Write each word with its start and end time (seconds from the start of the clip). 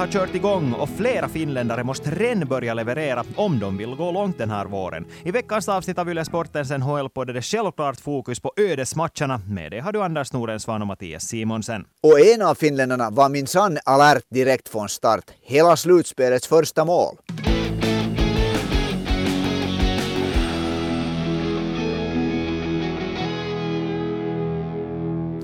Har 0.00 0.06
kört 0.06 0.34
igång 0.34 0.72
och 0.72 0.88
flera 0.88 1.28
finländare 1.28 1.84
måste 1.84 2.10
redan 2.10 2.48
börja 2.48 2.74
leverera 2.74 3.24
om 3.36 3.58
de 3.58 3.76
vill 3.76 3.94
gå 3.94 4.10
långt 4.10 4.38
den 4.38 4.50
här 4.50 4.66
våren. 4.66 5.06
I 5.24 5.30
veckans 5.30 5.68
avsnitt 5.68 5.98
av 5.98 6.10
Yle 6.10 6.24
Sportens 6.24 6.70
NHL-podd 6.70 7.30
är 7.30 7.34
det 7.34 7.42
självklart 7.42 8.00
fokus 8.00 8.40
på 8.40 8.52
ödesmatcherna. 8.56 9.40
Med 9.48 9.70
det 9.70 9.80
har 9.80 9.92
du 9.92 10.02
Anders 10.02 10.32
Nordensvan 10.32 10.80
och 10.80 10.86
Mattias 10.86 11.22
Simonsen. 11.22 11.84
Och 12.02 12.20
en 12.20 12.42
av 12.42 12.54
finländarna 12.54 13.10
var 13.10 13.28
minsann 13.28 13.78
alert 13.84 14.24
direkt 14.30 14.68
från 14.68 14.88
start. 14.88 15.24
Hela 15.42 15.76
slutspelets 15.76 16.46
första 16.46 16.84
mål. 16.84 17.16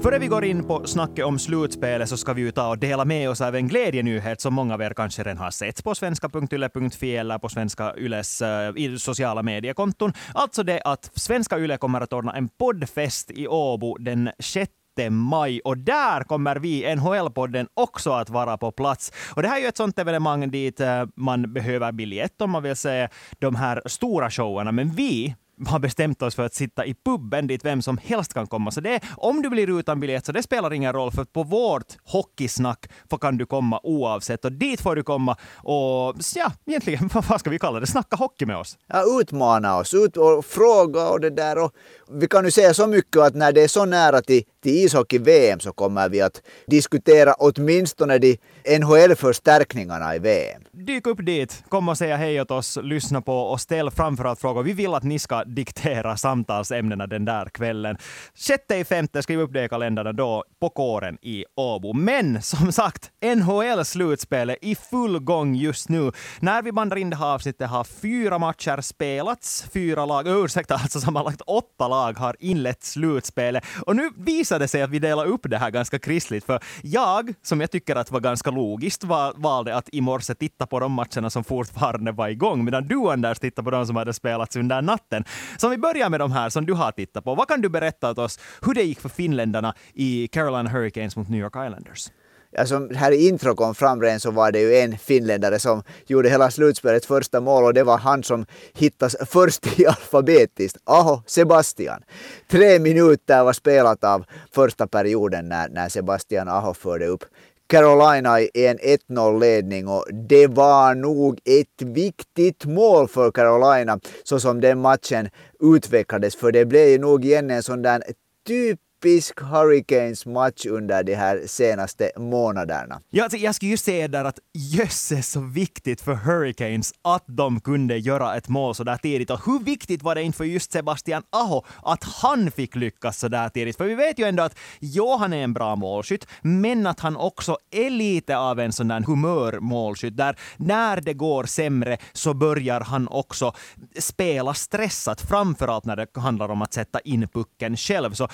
Före 0.06 0.18
vi 0.18 0.26
går 0.26 0.44
in 0.44 0.64
på 0.64 0.86
snacket 0.86 1.24
om 1.24 1.38
slutspelet 1.38 2.08
så 2.08 2.16
ska 2.16 2.32
vi 2.32 2.42
ju 2.42 2.50
ta 2.50 2.68
och 2.68 2.78
dela 2.78 3.04
med 3.04 3.30
oss 3.30 3.40
av 3.40 3.54
en 3.54 3.68
glädjenyhet 3.68 4.40
som 4.40 4.54
många 4.54 4.74
av 4.74 4.82
er 4.82 4.90
kanske 4.90 5.22
redan 5.22 5.38
har 5.38 5.50
sett 5.50 5.84
på 5.84 5.94
svenska.yle.fi 5.94 7.16
eller 7.16 7.38
på 7.38 7.48
Svenska 7.48 7.94
Yles 7.96 8.42
uh, 8.42 8.96
sociala 8.96 9.42
mediekonton. 9.42 10.12
Alltså 10.34 10.62
det 10.62 10.82
att 10.84 11.10
Svenska 11.14 11.58
Yle 11.58 11.76
kommer 11.76 12.00
att 12.00 12.12
ordna 12.12 12.32
en 12.32 12.48
poddfest 12.48 13.30
i 13.30 13.46
Åbo 13.48 13.96
den 13.96 14.30
6 14.38 14.72
maj 15.10 15.60
och 15.60 15.78
där 15.78 16.24
kommer 16.24 16.56
vi, 16.56 16.94
NHL-podden, 16.96 17.66
också 17.74 18.10
att 18.10 18.30
vara 18.30 18.58
på 18.58 18.72
plats. 18.72 19.12
Och 19.34 19.42
det 19.42 19.48
här 19.48 19.56
är 19.56 19.60
ju 19.60 19.68
ett 19.68 19.76
sånt 19.76 19.98
evenemang 19.98 20.50
dit 20.50 20.80
eh, 20.80 21.04
man 21.16 21.52
behöver 21.52 21.92
biljett 21.92 22.40
om 22.40 22.50
man 22.50 22.62
vill 22.62 22.76
se 22.76 23.08
de 23.38 23.54
här 23.54 23.82
stora 23.86 24.30
showerna, 24.30 24.72
men 24.72 24.90
vi 24.90 25.34
har 25.66 25.78
bestämt 25.78 26.22
oss 26.22 26.34
för 26.34 26.42
att 26.42 26.54
sitta 26.54 26.86
i 26.86 26.94
puben 26.94 27.46
dit 27.46 27.64
vem 27.64 27.82
som 27.82 27.98
helst 27.98 28.34
kan 28.34 28.46
komma. 28.46 28.70
Så 28.70 28.80
det, 28.80 29.00
om 29.16 29.42
du 29.42 29.50
blir 29.50 29.78
utan 29.78 30.00
biljett 30.00 30.26
så 30.26 30.32
det 30.32 30.42
spelar 30.42 30.72
ingen 30.72 30.92
roll, 30.92 31.10
för 31.10 31.24
på 31.24 31.42
vårt 31.42 31.96
hockeysnack 32.04 32.86
kan 33.20 33.38
du 33.38 33.46
komma 33.46 33.80
oavsett. 33.82 34.44
Och 34.44 34.52
dit 34.52 34.80
får 34.80 34.96
du 34.96 35.02
komma 35.02 35.36
och, 35.56 36.16
ja, 36.34 36.52
egentligen, 36.66 37.10
vad 37.28 37.40
ska 37.40 37.50
vi 37.50 37.58
kalla 37.58 37.80
det, 37.80 37.86
snacka 37.86 38.16
hockey 38.16 38.46
med 38.46 38.56
oss. 38.56 38.78
Ja, 38.86 39.04
utmana 39.20 39.78
oss, 39.78 39.94
ut 39.94 40.16
och 40.16 40.44
fråga 40.44 41.08
och 41.08 41.20
det 41.20 41.30
där. 41.30 41.58
Och 41.58 41.72
vi 42.10 42.28
kan 42.28 42.44
ju 42.44 42.50
säga 42.50 42.74
så 42.74 42.86
mycket 42.86 43.22
att 43.22 43.34
när 43.34 43.52
det 43.52 43.62
är 43.62 43.68
så 43.68 43.84
nära 43.84 44.22
till, 44.22 44.42
till 44.66 44.84
ishockey-VM 44.84 45.60
så 45.60 45.72
kommer 45.72 46.08
vi 46.08 46.20
att 46.20 46.42
diskutera 46.66 47.34
åtminstone 47.38 48.18
de 48.18 48.38
NHL-förstärkningarna 48.78 50.16
i 50.16 50.18
VM. 50.18 50.62
Dyk 50.72 51.06
upp 51.06 51.26
dit, 51.26 51.64
kom 51.68 51.88
och 51.88 51.98
säga 51.98 52.16
hej 52.16 52.40
åt 52.40 52.50
oss, 52.50 52.78
lyssna 52.82 53.20
på 53.20 53.38
och 53.38 53.60
ställ 53.60 53.90
framförallt 53.90 54.40
frågor. 54.40 54.62
Vi 54.62 54.72
vill 54.72 54.94
att 54.94 55.02
ni 55.02 55.18
ska 55.18 55.44
diktera 55.44 56.16
samtalsämnena 56.16 57.06
den 57.06 57.24
där 57.24 57.48
kvällen. 57.48 57.96
Sjätte 58.34 58.76
i 58.76 58.84
femte, 58.84 59.22
skriv 59.22 59.40
upp 59.40 59.52
det 59.52 59.64
i 59.64 59.68
kalendrarna 59.68 60.12
då, 60.12 60.44
på 60.60 60.68
kåren 60.68 61.18
i 61.22 61.44
Åbo. 61.56 61.92
Men 61.92 62.42
som 62.42 62.72
sagt, 62.72 63.10
NHL-slutspelet 63.24 64.56
i 64.62 64.74
full 64.74 65.18
gång 65.18 65.54
just 65.54 65.88
nu. 65.88 66.12
När 66.40 66.62
vi 66.62 66.72
bandar 66.72 66.96
in 66.96 67.10
det 67.10 67.16
här 67.16 67.34
avsnittet 67.34 67.70
har 67.70 67.84
fyra 67.84 68.38
matcher 68.38 68.80
spelats, 68.80 69.64
fyra 69.72 70.06
lag, 70.06 70.28
ursäkta, 70.28 70.74
alltså 70.74 71.00
sammanlagt 71.00 71.40
åtta 71.40 71.88
lag 71.88 72.18
har 72.18 72.36
inlett 72.38 72.84
slutspelet. 72.84 73.64
Och 73.86 73.96
nu 73.96 74.10
visar 74.16 74.55
visade 74.56 74.68
sig 74.68 74.82
att 74.82 74.90
vi 74.90 74.98
delade 74.98 75.28
upp 75.28 75.46
det 75.50 75.58
här 75.58 75.70
ganska 75.70 75.98
kristligt, 75.98 76.44
för 76.44 76.60
jag, 76.82 77.34
som 77.42 77.60
jag 77.60 77.70
tycker 77.70 77.96
att 77.96 78.10
var 78.10 78.20
ganska 78.20 78.50
logiskt, 78.50 79.04
var, 79.04 79.34
valde 79.36 79.76
att 79.76 79.88
i 79.92 80.00
morse 80.00 80.34
titta 80.34 80.66
på 80.66 80.80
de 80.80 80.92
matcherna 80.92 81.30
som 81.30 81.44
fortfarande 81.44 82.12
var 82.12 82.28
igång, 82.28 82.64
medan 82.64 82.88
du 82.88 83.10
Anders 83.10 83.38
tittade 83.38 83.64
på 83.64 83.70
de 83.70 83.86
som 83.86 83.96
hade 83.96 84.12
spelats 84.12 84.56
under 84.56 84.82
natten. 84.82 85.24
Så 85.58 85.66
om 85.66 85.70
vi 85.70 85.78
börjar 85.78 86.10
med 86.10 86.20
de 86.20 86.32
här 86.32 86.50
som 86.50 86.66
du 86.66 86.72
har 86.72 86.92
tittat 86.92 87.24
på, 87.24 87.34
vad 87.34 87.48
kan 87.48 87.60
du 87.60 87.68
berätta 87.68 88.10
åt 88.10 88.18
oss 88.18 88.38
hur 88.62 88.74
det 88.74 88.82
gick 88.82 89.00
för 89.00 89.08
finländarna 89.08 89.74
i 89.94 90.28
Carolina 90.28 90.70
Hurricanes 90.70 91.16
mot 91.16 91.28
New 91.28 91.40
York 91.40 91.56
Islanders? 91.66 92.10
Alltså, 92.58 92.88
här 92.94 93.12
i 93.12 93.28
intro 93.28 93.54
kom 93.54 93.74
fram 93.74 94.02
redan 94.02 94.20
så 94.20 94.30
var 94.30 94.52
det 94.52 94.60
ju 94.60 94.76
en 94.76 94.98
finländare 94.98 95.58
som 95.58 95.82
gjorde 96.06 96.28
hela 96.28 96.50
slutspelets 96.50 97.06
första 97.06 97.40
mål 97.40 97.64
och 97.64 97.74
det 97.74 97.84
var 97.84 97.98
han 97.98 98.22
som 98.22 98.46
hittas 98.74 99.16
först 99.26 99.78
i 99.80 99.86
alfabetiskt. 99.86 100.78
Aho, 100.84 101.22
Sebastian. 101.26 102.02
Tre 102.50 102.78
minuter 102.78 103.44
var 103.44 103.52
spelat 103.52 104.04
av 104.04 104.24
första 104.52 104.86
perioden 104.86 105.48
när, 105.48 105.68
när 105.68 105.88
Sebastian 105.88 106.48
Aho 106.48 106.74
förde 106.74 107.06
upp 107.06 107.24
Carolina 107.68 108.40
i 108.40 108.50
en 108.54 108.78
1-0 108.78 109.40
ledning 109.40 109.88
och 109.88 110.04
det 110.12 110.46
var 110.46 110.94
nog 110.94 111.40
ett 111.44 111.82
viktigt 111.82 112.64
mål 112.64 113.08
för 113.08 113.30
Carolina 113.30 114.00
så 114.24 114.40
som 114.40 114.60
den 114.60 114.80
matchen 114.80 115.28
utvecklades 115.60 116.36
för 116.36 116.52
det 116.52 116.64
blev 116.64 117.00
nog 117.00 117.24
igen 117.24 117.50
en 117.50 117.62
sån 117.62 117.82
där 117.82 118.02
typ 118.46 118.80
pisk 119.02 119.40
Hurricanes 119.40 120.26
match 120.26 120.66
under 120.66 121.02
de 121.02 121.14
här 121.14 121.42
senaste 121.46 122.10
månaderna. 122.16 123.00
Ja, 123.10 123.22
alltså, 123.22 123.38
jag 123.38 123.54
skulle 123.54 123.70
ju 123.70 123.76
säga 123.76 124.08
där 124.08 124.24
att 124.24 124.38
jösses 124.52 125.30
så 125.30 125.40
viktigt 125.40 126.00
för 126.00 126.14
Hurricanes 126.14 126.92
att 127.02 127.24
de 127.26 127.60
kunde 127.60 127.96
göra 127.96 128.36
ett 128.36 128.48
mål 128.48 128.74
så 128.74 128.84
där 128.84 128.96
tidigt. 128.96 129.30
Och 129.30 129.46
hur 129.46 129.58
viktigt 129.64 130.02
var 130.02 130.14
det 130.14 130.22
inte 130.22 130.36
för 130.38 130.44
just 130.44 130.72
Sebastian 130.72 131.22
Aho 131.30 131.64
att 131.82 132.04
han 132.04 132.50
fick 132.50 132.76
lyckas 132.76 133.18
så 133.18 133.28
där 133.28 133.48
tidigt? 133.48 133.76
För 133.76 133.84
vi 133.84 133.94
vet 133.94 134.18
ju 134.18 134.24
ändå 134.24 134.42
att 134.42 134.58
ja, 134.80 135.16
han 135.16 135.32
är 135.32 135.44
en 135.44 135.52
bra 135.52 135.76
målskytt, 135.76 136.26
men 136.42 136.86
att 136.86 137.00
han 137.00 137.16
också 137.16 137.58
är 137.70 137.90
lite 137.90 138.36
av 138.36 138.60
en 138.60 138.72
sån 138.72 138.88
där 138.88 139.00
humörmålskytt 139.00 140.16
där 140.16 140.38
när 140.56 141.00
det 141.00 141.14
går 141.14 141.44
sämre 141.44 141.98
så 142.12 142.34
börjar 142.34 142.80
han 142.80 143.08
också 143.08 143.52
spela 143.98 144.54
stressat, 144.54 145.20
framförallt 145.20 145.84
när 145.84 145.96
det 145.96 146.06
handlar 146.16 146.48
om 146.48 146.62
att 146.62 146.72
sätta 146.72 147.00
in 147.00 147.28
pucken 147.28 147.76
själv. 147.76 148.12
Så 148.12 148.28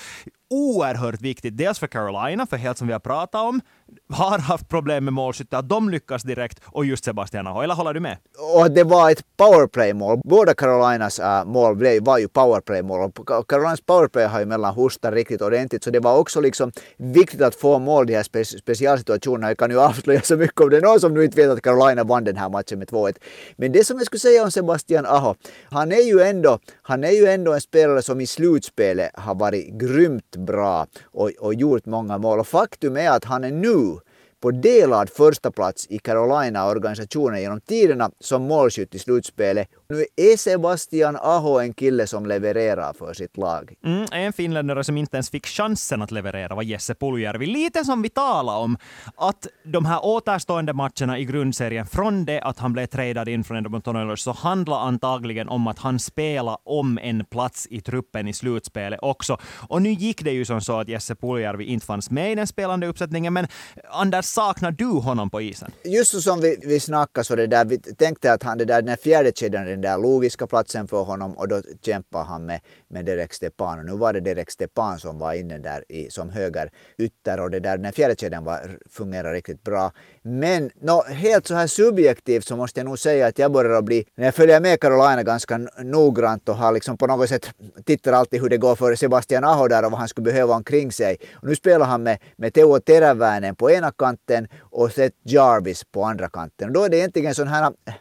oerhört 0.53 1.21
viktigt, 1.21 1.57
dels 1.57 1.79
för 1.79 1.87
Carolina, 1.87 2.45
för 2.45 2.57
helt 2.57 2.77
som 2.77 2.87
vi 2.87 2.93
har 2.93 2.99
pratat 2.99 3.41
om, 3.41 3.61
har 4.09 4.39
haft 4.39 4.69
problem 4.69 5.05
med 5.05 5.13
målskytte, 5.13 5.57
att 5.57 5.69
de 5.69 5.89
lyckas 5.89 6.23
direkt, 6.23 6.59
och 6.65 6.85
just 6.85 7.05
Sebastian 7.05 7.47
Aho. 7.47 7.61
Eller 7.61 7.75
håller 7.75 7.93
du 7.93 7.99
med? 7.99 8.17
Och 8.55 8.71
det 8.71 8.83
var 8.83 9.11
ett 9.11 9.23
powerplay-mål. 9.37 10.21
Båda 10.23 10.53
Carolinas 10.53 11.19
äh, 11.19 11.45
mål 11.45 12.01
var 12.01 12.17
ju 12.17 12.27
powerplay-mål. 12.27 13.11
Carolinas 13.47 13.81
powerplay 13.81 14.25
har 14.25 14.39
ju 14.39 14.45
mellan 14.45 14.73
hostat 14.73 15.13
riktigt 15.13 15.41
ordentligt, 15.41 15.83
så 15.83 15.89
det 15.89 15.99
var 15.99 16.17
också 16.17 16.41
liksom 16.41 16.71
viktigt 16.97 17.41
att 17.41 17.55
få 17.55 17.79
mål 17.79 18.03
i 18.03 18.07
de 18.07 18.15
här 18.15 18.23
spe 18.23 18.45
specialsituationerna. 18.45 19.47
Jag 19.47 19.57
kan 19.57 19.71
ju 19.71 19.79
avslöja 19.89 20.21
så 20.21 20.37
mycket 20.37 20.61
om 20.61 20.69
det 20.69 20.77
är 20.77 20.81
någon 20.81 20.99
som 20.99 21.13
nu 21.13 21.23
inte 21.23 21.37
vet 21.41 21.49
att 21.49 21.61
Carolina 21.61 22.03
vann 22.03 22.23
den 22.23 22.37
här 22.37 22.49
matchen 22.49 22.79
med 22.79 22.87
2-1. 22.87 23.15
Men 23.55 23.71
det 23.71 23.83
som 23.83 23.97
jag 23.97 24.05
skulle 24.05 24.19
säga 24.19 24.43
om 24.43 24.51
Sebastian 24.51 25.05
Aho, 25.05 25.35
han 25.63 25.91
är 25.91 26.01
ju 26.01 26.21
ändå, 26.21 26.59
han 26.81 27.03
är 27.03 27.11
ju 27.11 27.25
ändå 27.25 27.53
en 27.53 27.61
spelare 27.61 28.01
som 28.01 28.21
i 28.21 28.27
slutspelet 28.27 29.11
har 29.13 29.35
varit 29.35 29.73
grymt 29.73 30.35
bra 30.35 30.87
och, 31.05 31.31
och 31.39 31.53
gjort 31.53 31.85
många 31.85 32.17
mål. 32.17 32.39
Och 32.39 32.47
faktum 32.47 32.97
är 32.97 33.09
att 33.09 33.25
han 33.25 33.43
är 33.43 33.51
nu 33.51 33.72
you 33.73 34.01
på 34.43 34.51
delad 34.51 35.09
första 35.09 35.51
plats 35.51 35.87
i 35.89 35.99
Carolina-organisationen 35.99 37.41
genom 37.41 37.61
tiderna 37.61 38.09
som 38.19 38.43
målskytt 38.43 38.95
i 38.95 38.99
slutspelet. 38.99 39.67
Nu 39.89 40.05
är 40.15 40.37
Sebastian 40.37 41.15
Aho 41.15 41.59
en 41.59 41.73
kille 41.73 42.07
som 42.07 42.25
levererar 42.25 42.93
för 42.93 43.13
sitt 43.13 43.37
lag. 43.37 43.73
Mm, 43.85 44.05
en 44.11 44.33
finländare 44.33 44.83
som 44.83 44.97
inte 44.97 45.17
ens 45.17 45.29
fick 45.29 45.47
chansen 45.47 46.01
att 46.01 46.11
leverera 46.11 46.55
var 46.55 46.63
Jesse 46.63 46.95
Puljärvi. 46.95 47.45
Lite 47.45 47.85
som 47.85 48.01
vi 48.01 48.09
talade 48.09 48.57
om, 48.57 48.77
att 49.15 49.47
de 49.63 49.85
här 49.85 50.05
återstående 50.05 50.73
matcherna 50.73 51.19
i 51.19 51.25
grundserien, 51.25 51.85
från 51.85 52.25
det 52.25 52.41
att 52.41 52.59
han 52.59 52.73
blev 52.73 52.85
tradad 52.85 53.29
in 53.29 53.43
från 53.43 53.57
Edmonton 53.57 53.95
Oilers, 53.95 54.19
så 54.19 54.31
handlar 54.31 54.79
antagligen 54.79 55.49
om 55.49 55.67
att 55.67 55.79
han 55.79 55.99
spelar 55.99 56.57
om 56.63 56.97
en 56.97 57.25
plats 57.25 57.67
i 57.69 57.81
truppen 57.81 58.27
i 58.27 58.33
slutspelet 58.33 58.99
också. 59.01 59.37
Och 59.69 59.81
nu 59.81 59.89
gick 59.89 60.23
det 60.23 60.31
ju 60.31 60.45
som 60.45 60.61
så 60.61 60.79
att 60.79 60.87
Jesse 60.87 61.15
Puljärvi 61.15 61.65
inte 61.65 61.85
fanns 61.85 62.11
med 62.11 62.31
i 62.31 62.35
den 62.35 62.47
spelande 62.47 62.87
uppsättningen, 62.87 63.33
men 63.33 63.47
Anders 63.89 64.32
saknar 64.33 64.71
du 64.71 64.85
honom 64.85 65.29
på 65.29 65.41
isen? 65.41 65.71
Just 65.83 66.11
så 66.11 66.21
som 66.21 66.41
vi, 66.41 66.57
vi 66.61 66.79
snackade 66.79 67.25
så 67.25 67.35
det 67.35 67.47
där, 67.47 67.65
vi 67.65 67.77
tänkte 67.77 68.33
att 68.33 68.43
han 68.43 68.57
det 68.57 68.65
där, 68.65 68.81
den 68.81 68.97
fjärde 68.97 69.31
kedjan, 69.35 69.65
den 69.65 69.81
där 69.81 69.97
logiska 69.97 70.47
platsen 70.47 70.87
för 70.87 71.03
honom 71.03 71.37
och 71.37 71.47
då 71.47 71.61
kämpar 71.81 72.23
han 72.23 72.45
med, 72.45 72.59
med 72.87 73.05
Derek 73.05 73.33
Stepan. 73.33 73.79
Och 73.79 73.85
nu 73.85 73.91
var 73.91 74.13
det 74.13 74.19
Derek 74.19 74.51
Stepan 74.51 74.99
som 74.99 75.19
var 75.19 75.33
inne 75.33 75.57
där 75.57 75.83
i, 75.89 76.09
som 76.09 76.29
höger 76.29 76.69
ytter 76.97 77.39
och 77.39 77.51
det 77.51 77.59
där, 77.59 77.77
den 77.77 77.93
fjärde 77.93 78.15
kedjan 78.15 78.43
var, 78.43 78.79
fungerar 78.89 79.33
riktigt 79.33 79.63
bra. 79.63 79.91
Men 80.21 80.71
no, 80.81 81.03
helt 81.03 81.47
så 81.47 81.55
här 81.55 81.67
subjektivt 81.67 82.45
så 82.45 82.55
måste 82.55 82.79
jag 82.79 82.85
nog 82.85 82.99
säga 82.99 83.27
att 83.27 83.39
jag 83.39 83.51
börjar 83.51 83.81
bli, 83.81 84.05
när 84.15 84.25
jag 84.25 84.35
följer 84.35 84.59
med 84.59 84.79
Carolina 84.79 85.23
ganska 85.23 85.57
noggrant 85.83 86.49
och 86.49 86.55
har 86.55 86.71
liksom 86.71 86.97
på 86.97 87.07
något 87.07 87.29
sätt 87.29 87.49
tittar 87.85 88.13
alltid 88.13 88.41
hur 88.41 88.49
det 88.49 88.57
går 88.57 88.75
för 88.75 88.95
Sebastian 88.95 89.43
Aho 89.43 89.67
där 89.67 89.85
och 89.85 89.91
vad 89.91 89.99
han 89.99 90.07
skulle 90.07 90.25
behöva 90.25 90.55
omkring 90.55 90.91
sig. 90.91 91.17
Och 91.33 91.47
nu 91.47 91.55
spelar 91.55 91.85
han 91.85 92.03
med, 92.03 92.17
med 92.37 92.53
Teuvo 92.53 92.79
Teräväinen 92.79 93.55
på 93.55 93.71
ena 93.71 93.91
kanten 93.91 94.22
och 94.59 94.91
Seth 94.91 95.17
Jarvis 95.23 95.83
på 95.83 96.03
andra 96.03 96.29
kanten. 96.29 96.67
Och 96.67 96.73
då 96.73 96.83
är 96.83 96.89
det 96.89 96.97
egentligen 96.97 97.35
sådana 97.35 97.51
här 97.51 97.73
eh, 97.85 97.93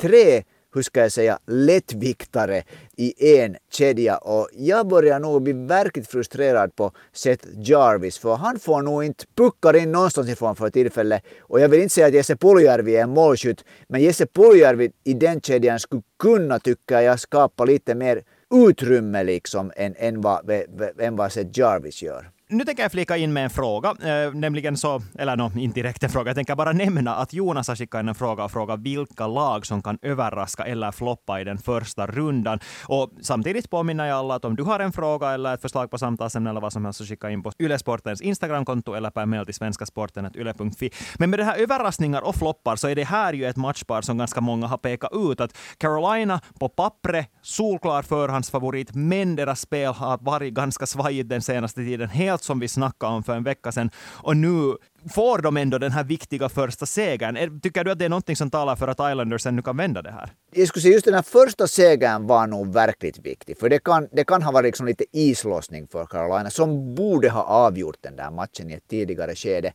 tre 0.00 0.42
hur 0.74 0.82
ska 0.82 1.00
jag 1.00 1.12
säga, 1.12 1.38
lättviktare 1.46 2.62
i 2.96 3.38
en 3.38 3.56
kedja 3.70 4.18
och 4.18 4.48
jag 4.52 4.88
börjar 4.88 5.20
nog 5.20 5.42
bli 5.42 5.52
verkligt 5.52 6.08
frustrerad 6.08 6.76
på 6.76 6.92
Seth 7.12 7.48
Jarvis 7.56 8.18
för 8.18 8.36
han 8.36 8.58
får 8.58 8.82
nog 8.82 9.04
inte 9.04 9.24
puckar 9.36 9.76
in 9.76 9.92
någonstans 9.92 10.28
ifrån 10.28 10.56
för 10.56 10.70
tillfället 10.70 11.22
och 11.40 11.60
jag 11.60 11.68
vill 11.68 11.82
inte 11.82 11.94
säga 11.94 12.06
att 12.06 12.14
Jesse 12.14 12.36
Puljärvi 12.36 12.96
är 12.96 13.02
en 13.02 13.10
målskytt 13.10 13.64
men 13.88 14.02
Jesse 14.02 14.26
Puljärvi 14.26 14.90
i 15.04 15.14
den 15.14 15.40
kedjan 15.40 15.80
skulle 15.80 16.02
kunna 16.18 16.58
tycka 16.58 17.02
jag 17.02 17.20
skapa 17.20 17.64
lite 17.64 17.94
mer 17.94 18.22
utrymme 18.54 19.24
liksom 19.24 19.72
än, 19.76 19.94
än, 19.96 20.20
vad, 20.20 20.50
än 20.98 21.16
vad 21.16 21.32
Seth 21.32 21.58
Jarvis 21.58 22.02
gör. 22.02 22.30
Nu 22.50 22.64
tänker 22.64 22.82
jag 22.82 22.92
flika 22.92 23.16
in 23.16 23.32
med 23.32 23.44
en 23.44 23.50
fråga, 23.50 23.88
eh, 23.88 24.34
nämligen 24.34 24.76
så, 24.76 25.02
eller 25.18 25.36
no, 25.36 25.58
inte 25.58 25.80
direkt 25.80 26.02
en 26.02 26.10
fråga, 26.10 26.28
jag 26.28 26.36
tänker 26.36 26.54
bara 26.54 26.72
nämna 26.72 27.14
att 27.14 27.32
Jonas 27.32 27.68
har 27.68 27.76
skickat 27.76 28.00
in 28.00 28.08
en 28.08 28.14
fråga 28.14 28.44
och 28.44 28.50
frågat 28.50 28.80
vilka 28.80 29.26
lag 29.26 29.66
som 29.66 29.82
kan 29.82 29.98
överraska 30.02 30.64
eller 30.64 30.92
floppa 30.92 31.40
i 31.40 31.44
den 31.44 31.58
första 31.58 32.06
rundan. 32.06 32.60
Och 32.84 33.10
samtidigt 33.20 33.70
påminner 33.70 34.06
jag 34.06 34.18
alla 34.18 34.34
att 34.34 34.44
om 34.44 34.56
du 34.56 34.62
har 34.62 34.80
en 34.80 34.92
fråga 34.92 35.30
eller 35.30 35.54
ett 35.54 35.62
förslag 35.62 35.90
på 35.90 35.98
samtalsämne 35.98 36.50
eller 36.50 36.60
vad 36.60 36.72
som 36.72 36.84
helst 36.84 36.98
så 36.98 37.04
skicka 37.04 37.30
in 37.30 37.42
på 37.42 37.52
Ylesportens 37.58 38.20
Instagramkonto 38.20 38.94
eller 38.94 39.10
per 39.10 39.26
mejl 39.26 39.44
till 39.44 39.54
svenskasporten.yle.fi. 39.54 40.90
Men 41.18 41.30
med 41.30 41.38
det 41.38 41.44
här 41.44 41.56
överraskningar 41.56 42.22
och 42.22 42.34
floppar 42.34 42.76
så 42.76 42.88
är 42.88 42.94
det 42.94 43.04
här 43.04 43.32
ju 43.32 43.44
ett 43.44 43.56
matchpar 43.56 44.02
som 44.02 44.18
ganska 44.18 44.40
många 44.40 44.66
har 44.66 44.78
pekat 44.78 45.10
ut. 45.12 45.40
Att 45.40 45.56
Carolina 45.78 46.40
på 46.60 46.68
pappret, 46.68 47.26
solklar 47.42 48.02
förhandsfavorit, 48.02 48.94
men 48.94 49.36
deras 49.36 49.60
spel 49.60 49.92
har 49.92 50.18
varit 50.18 50.54
ganska 50.54 50.86
svajigt 50.86 51.28
den 51.28 51.42
senaste 51.42 51.80
tiden. 51.80 52.08
Helt 52.08 52.37
som 52.42 52.60
vi 52.60 52.68
snackade 52.68 53.12
om 53.12 53.22
för 53.22 53.36
en 53.36 53.44
vecka 53.44 53.72
sedan. 53.72 53.90
Och 54.22 54.36
nu 54.36 54.76
får 55.10 55.38
de 55.38 55.56
ändå 55.56 55.78
den 55.78 55.92
här 55.92 56.04
viktiga 56.04 56.48
första 56.48 56.86
segern. 56.86 57.60
Tycker 57.60 57.84
du 57.84 57.90
att 57.90 57.98
det 57.98 58.04
är 58.04 58.08
någonting 58.08 58.36
som 58.36 58.50
talar 58.50 58.76
för 58.76 58.88
att 58.88 59.12
Islanders 59.12 59.46
nu 59.46 59.62
kan 59.62 59.76
vända 59.76 60.02
det 60.02 60.10
här? 60.10 60.32
Jag 60.52 60.68
skulle 60.68 60.82
säga 60.82 60.94
just 60.94 61.04
den 61.04 61.14
här 61.14 61.22
första 61.22 61.66
segern 61.66 62.26
var 62.26 62.46
nog 62.46 62.72
verkligt 62.72 63.18
viktig. 63.18 63.58
För 63.58 63.68
det 63.68 63.78
kan, 63.78 64.08
det 64.12 64.24
kan 64.24 64.42
ha 64.42 64.52
varit 64.52 64.64
liksom 64.64 64.86
lite 64.86 65.04
islossning 65.12 65.86
för 65.86 66.06
Carolina 66.06 66.50
som 66.50 66.94
borde 66.94 67.30
ha 67.30 67.42
avgjort 67.42 67.96
den 68.00 68.16
där 68.16 68.30
matchen 68.30 68.70
i 68.70 68.74
ett 68.74 68.88
tidigare 68.88 69.34
skede. 69.34 69.72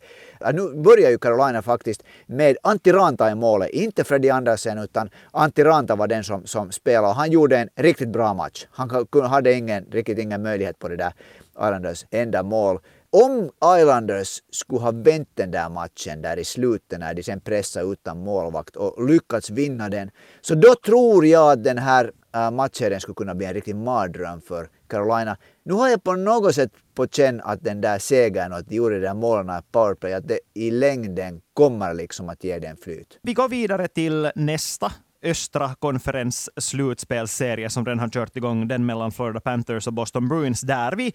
Nu 0.53 0.81
börjar 0.81 1.09
ju 1.09 1.17
Carolina 1.17 1.61
faktiskt 1.61 2.03
med 2.25 2.57
Antti 2.63 2.91
Ranta 2.91 3.31
i 3.31 3.35
målet. 3.35 3.69
Inte 3.69 4.03
Freddy 4.03 4.29
Andersen 4.29 4.77
utan 4.77 5.09
Antti 5.31 5.63
Ranta 5.63 5.95
var 5.95 6.07
den 6.07 6.23
som, 6.23 6.45
som 6.45 6.71
spelade. 6.71 7.13
Han 7.13 7.31
gjorde 7.31 7.57
en 7.57 7.69
riktigt 7.75 8.09
bra 8.09 8.33
match. 8.33 8.67
Han 8.71 9.05
hade 9.29 9.53
ingen, 9.53 9.85
riktigt 9.91 10.19
ingen 10.19 10.43
möjlighet 10.43 10.79
på 10.79 10.87
det 10.87 10.95
där 10.95 11.13
Islanders 11.59 12.05
enda 12.11 12.43
mål 12.43 12.79
om 13.13 13.51
Islanders 13.79 14.41
skulle 14.51 14.81
ha 14.81 14.91
vänt 14.91 15.29
den 15.33 15.51
där 15.51 15.69
matchen 15.69 16.21
där 16.21 16.39
i 16.39 16.43
slutet 16.43 16.99
när 16.99 17.13
de 17.13 17.23
sen 17.23 17.41
pressade 17.41 17.91
utan 17.91 18.23
målvakt 18.23 18.75
och 18.75 19.09
lyckats 19.09 19.49
vinna 19.49 19.89
den, 19.89 20.11
så 20.41 20.55
då 20.55 20.75
tror 20.85 21.25
jag 21.25 21.51
att 21.51 21.63
den 21.63 21.77
här 21.77 22.11
äh, 22.35 22.51
matchserien 22.51 22.91
matchen 22.91 23.01
skulle 23.01 23.15
kunna 23.15 23.35
bli 23.35 23.45
en 23.45 23.53
riktig 23.53 23.75
mardröm 23.75 24.41
för 24.41 24.69
Carolina. 24.87 25.37
Nu 25.63 25.73
har 25.73 25.89
jag 25.89 26.03
på 26.03 26.13
något 26.13 26.55
sätt 26.55 26.71
på 26.95 27.07
känn 27.07 27.41
att 27.41 27.63
den 27.63 27.81
där 27.81 27.99
segern 27.99 28.51
och 28.51 28.57
att 28.57 28.69
de 28.69 28.75
gjorde 28.75 28.95
de 28.95 29.01
där 29.01 29.13
målen 29.13 29.49
i 29.49 29.61
powerplay, 29.71 30.13
att 30.13 30.27
det 30.27 30.39
i 30.53 30.71
längden 30.71 31.41
kommer 31.53 31.93
liksom 31.93 32.29
att 32.29 32.43
ge 32.43 32.59
den 32.59 32.77
flyt. 32.77 33.19
Vi 33.21 33.33
går 33.33 33.49
vidare 33.49 33.87
till 33.87 34.31
nästa 34.35 34.91
östra 35.23 35.75
konferens 35.79 36.49
slutspelsserie 36.57 37.69
som 37.69 37.85
redan 37.85 37.99
har 37.99 38.09
kört 38.09 38.37
igång, 38.37 38.67
den 38.67 38.85
mellan 38.85 39.11
Florida 39.11 39.39
Panthers 39.39 39.87
och 39.87 39.93
Boston 39.93 40.27
Bruins, 40.27 40.61
där 40.61 40.91
vi 40.95 41.13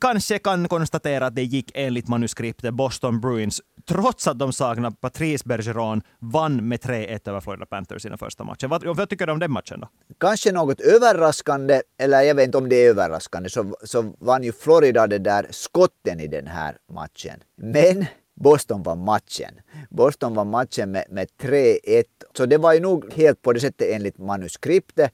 kanske 0.00 0.38
kan 0.38 0.68
konstatera 0.68 1.26
att 1.26 1.34
det 1.34 1.42
gick 1.42 1.70
enligt 1.74 2.08
manuskriptet. 2.08 2.74
Boston 2.74 3.20
Bruins, 3.20 3.60
trots 3.88 4.26
att 4.26 4.38
de 4.38 4.52
saknar 4.52 4.90
Patrice 4.90 5.44
Bergeron, 5.44 6.02
vann 6.18 6.68
med 6.68 6.80
3-1 6.80 7.28
över 7.28 7.40
Florida 7.40 7.66
Panthers 7.66 8.06
i 8.06 8.08
den 8.08 8.18
första 8.18 8.44
matchen. 8.44 8.70
Vad, 8.70 8.96
vad 8.96 9.08
tycker 9.08 9.26
du 9.26 9.32
om 9.32 9.38
den 9.38 9.52
matchen 9.52 9.80
då? 9.80 9.88
Kanske 10.20 10.52
något 10.52 10.80
överraskande, 10.80 11.82
eller 12.00 12.22
jag 12.22 12.34
vet 12.34 12.44
inte 12.44 12.58
om 12.58 12.68
det 12.68 12.76
är 12.76 12.90
överraskande, 12.90 13.50
så, 13.50 13.76
så 13.84 14.14
vann 14.18 14.42
ju 14.42 14.52
Florida 14.52 15.06
det 15.06 15.18
där 15.18 15.46
skotten 15.50 16.20
i 16.20 16.26
den 16.26 16.46
här 16.46 16.76
matchen. 16.92 17.40
Men 17.56 18.06
Boston 18.40 18.82
vann 18.82 19.04
matchen. 19.04 19.60
Boston 19.90 20.34
vann 20.34 20.50
matchen 20.50 20.90
med, 20.90 21.04
med 21.10 21.28
3-1. 21.42 22.04
Så 22.36 22.46
det 22.46 22.58
var 22.58 22.72
ju 22.72 22.80
nog 22.80 23.12
helt 23.12 23.42
på 23.42 23.52
det 23.52 23.60
sättet 23.60 23.88
enligt 23.90 24.18
manuskriptet. 24.18 25.12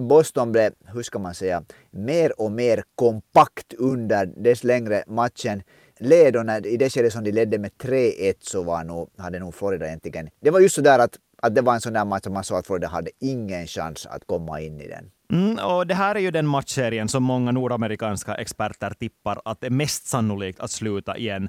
Boston 0.00 0.52
blev, 0.52 0.72
hur 0.86 1.02
ska 1.02 1.18
man 1.18 1.34
säga, 1.34 1.62
mer 1.90 2.40
och 2.40 2.52
mer 2.52 2.84
kompakt 2.94 3.74
under 3.78 4.26
dess 4.26 4.64
längre 4.64 5.04
matchen 5.06 5.62
led 5.98 6.36
och 6.36 6.46
när, 6.46 6.66
i 6.66 6.76
det 6.76 6.90
skedet 6.90 7.12
som 7.12 7.24
de 7.24 7.32
ledde 7.32 7.58
med 7.58 7.70
3-1 7.82 8.34
så 8.40 8.62
var 8.62 8.84
nog, 8.84 9.10
hade 9.18 9.38
nog 9.38 9.54
Florida 9.54 9.86
egentligen... 9.86 10.28
Det 10.40 10.50
var 10.50 10.60
just 10.60 10.74
så 10.74 10.80
där 10.80 10.98
att, 10.98 11.16
att 11.42 11.54
det 11.54 11.62
var 11.62 11.74
en 11.74 11.80
sån 11.80 11.92
där 11.92 12.04
match 12.04 12.24
som 12.24 12.32
man 12.32 12.44
sa 12.44 12.58
att 12.58 12.66
Florida 12.66 12.88
hade 12.88 13.10
ingen 13.20 13.66
chans 13.66 14.06
att 14.06 14.26
komma 14.26 14.60
in 14.60 14.80
i 14.80 14.88
den. 14.88 15.10
Mm, 15.32 15.58
och 15.58 15.86
det 15.86 15.94
här 15.94 16.14
är 16.14 16.20
ju 16.20 16.30
den 16.30 16.46
matchserien 16.46 17.08
som 17.08 17.22
många 17.22 17.52
nordamerikanska 17.52 18.34
experter 18.34 18.90
tippar 18.90 19.40
att 19.44 19.60
det 19.60 19.66
är 19.66 19.70
mest 19.70 20.06
sannolikt 20.06 20.60
att 20.60 20.70
sluta 20.70 21.16
i 21.16 21.28
en 21.28 21.48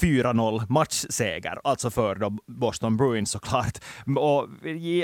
4-0 0.00 0.66
matchseger, 0.68 1.58
alltså 1.64 1.90
för 1.90 2.16
Boston 2.46 2.96
Bruins 2.96 3.30
såklart. 3.30 3.78
Och 4.18 4.48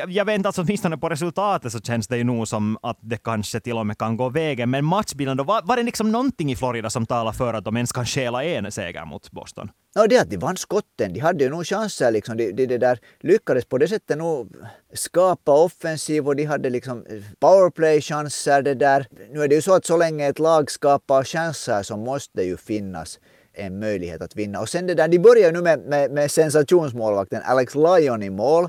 jag 0.08 0.24
vet 0.24 0.34
inte, 0.34 0.48
alltså 0.48 0.62
åtminstone 0.62 0.96
på 0.96 1.08
resultatet 1.08 1.72
så 1.72 1.80
känns 1.80 2.08
det 2.08 2.16
ju 2.16 2.24
nog 2.24 2.48
som 2.48 2.78
att 2.82 2.98
det 3.00 3.16
kanske 3.16 3.60
till 3.60 3.76
och 3.76 3.86
med 3.86 3.98
kan 3.98 4.16
gå 4.16 4.28
vägen. 4.28 4.70
Men 4.70 4.84
matchbilden 4.84 5.36
då, 5.36 5.44
var, 5.44 5.62
var 5.62 5.76
det 5.76 5.82
liksom 5.82 6.12
någonting 6.12 6.50
i 6.52 6.56
Florida 6.56 6.90
som 6.90 7.06
talar 7.06 7.32
för 7.32 7.54
att 7.54 7.64
de 7.64 7.76
ens 7.76 7.92
kan 7.92 8.06
stjäla 8.06 8.44
en 8.44 8.72
seger 8.72 9.04
mot 9.04 9.30
Boston? 9.30 9.70
Ja, 9.94 10.06
det 10.06 10.18
att 10.18 10.30
de 10.30 10.36
vann 10.36 10.56
skotten. 10.56 11.12
De 11.12 11.20
hade 11.20 11.44
ju 11.44 11.50
nog 11.50 11.66
chanser 11.66 12.10
liksom. 12.10 12.36
De, 12.36 12.52
de, 12.52 12.66
de 12.66 12.78
där 12.78 12.98
lyckades 13.20 13.64
på 13.64 13.78
det 13.78 13.88
sättet 13.88 14.18
nog 14.18 14.56
skapa 14.94 15.52
offensiv 15.52 16.28
och 16.28 16.36
de 16.36 16.44
hade 16.44 16.70
liksom 16.70 17.06
eh, 17.06 17.22
powerplay-chanser 17.40 18.62
det 18.62 18.74
där. 18.74 19.06
Nu 19.32 19.42
är 19.42 19.48
det 19.48 19.54
ju 19.54 19.62
så 19.62 19.74
att 19.74 19.86
så 19.86 19.96
länge 19.96 20.28
ett 20.28 20.38
lag 20.38 20.70
skapar 20.70 21.24
chanser 21.24 21.82
så 21.82 21.96
måste 21.96 22.38
det 22.38 22.44
ju 22.44 22.56
finnas 22.56 23.18
en 23.58 23.78
möjlighet 23.78 24.22
att 24.22 24.36
vinna. 24.36 24.60
Och 24.60 24.68
sen 24.68 24.86
det 24.86 24.94
där, 24.94 25.08
de 25.08 25.18
börjar 25.18 25.52
nu 25.52 25.62
med, 25.62 25.80
med, 25.80 26.10
med 26.10 26.30
sensationsmålvakten 26.30 27.42
Alex 27.44 27.74
Lyon 27.74 28.22
i 28.22 28.30
mål. 28.30 28.68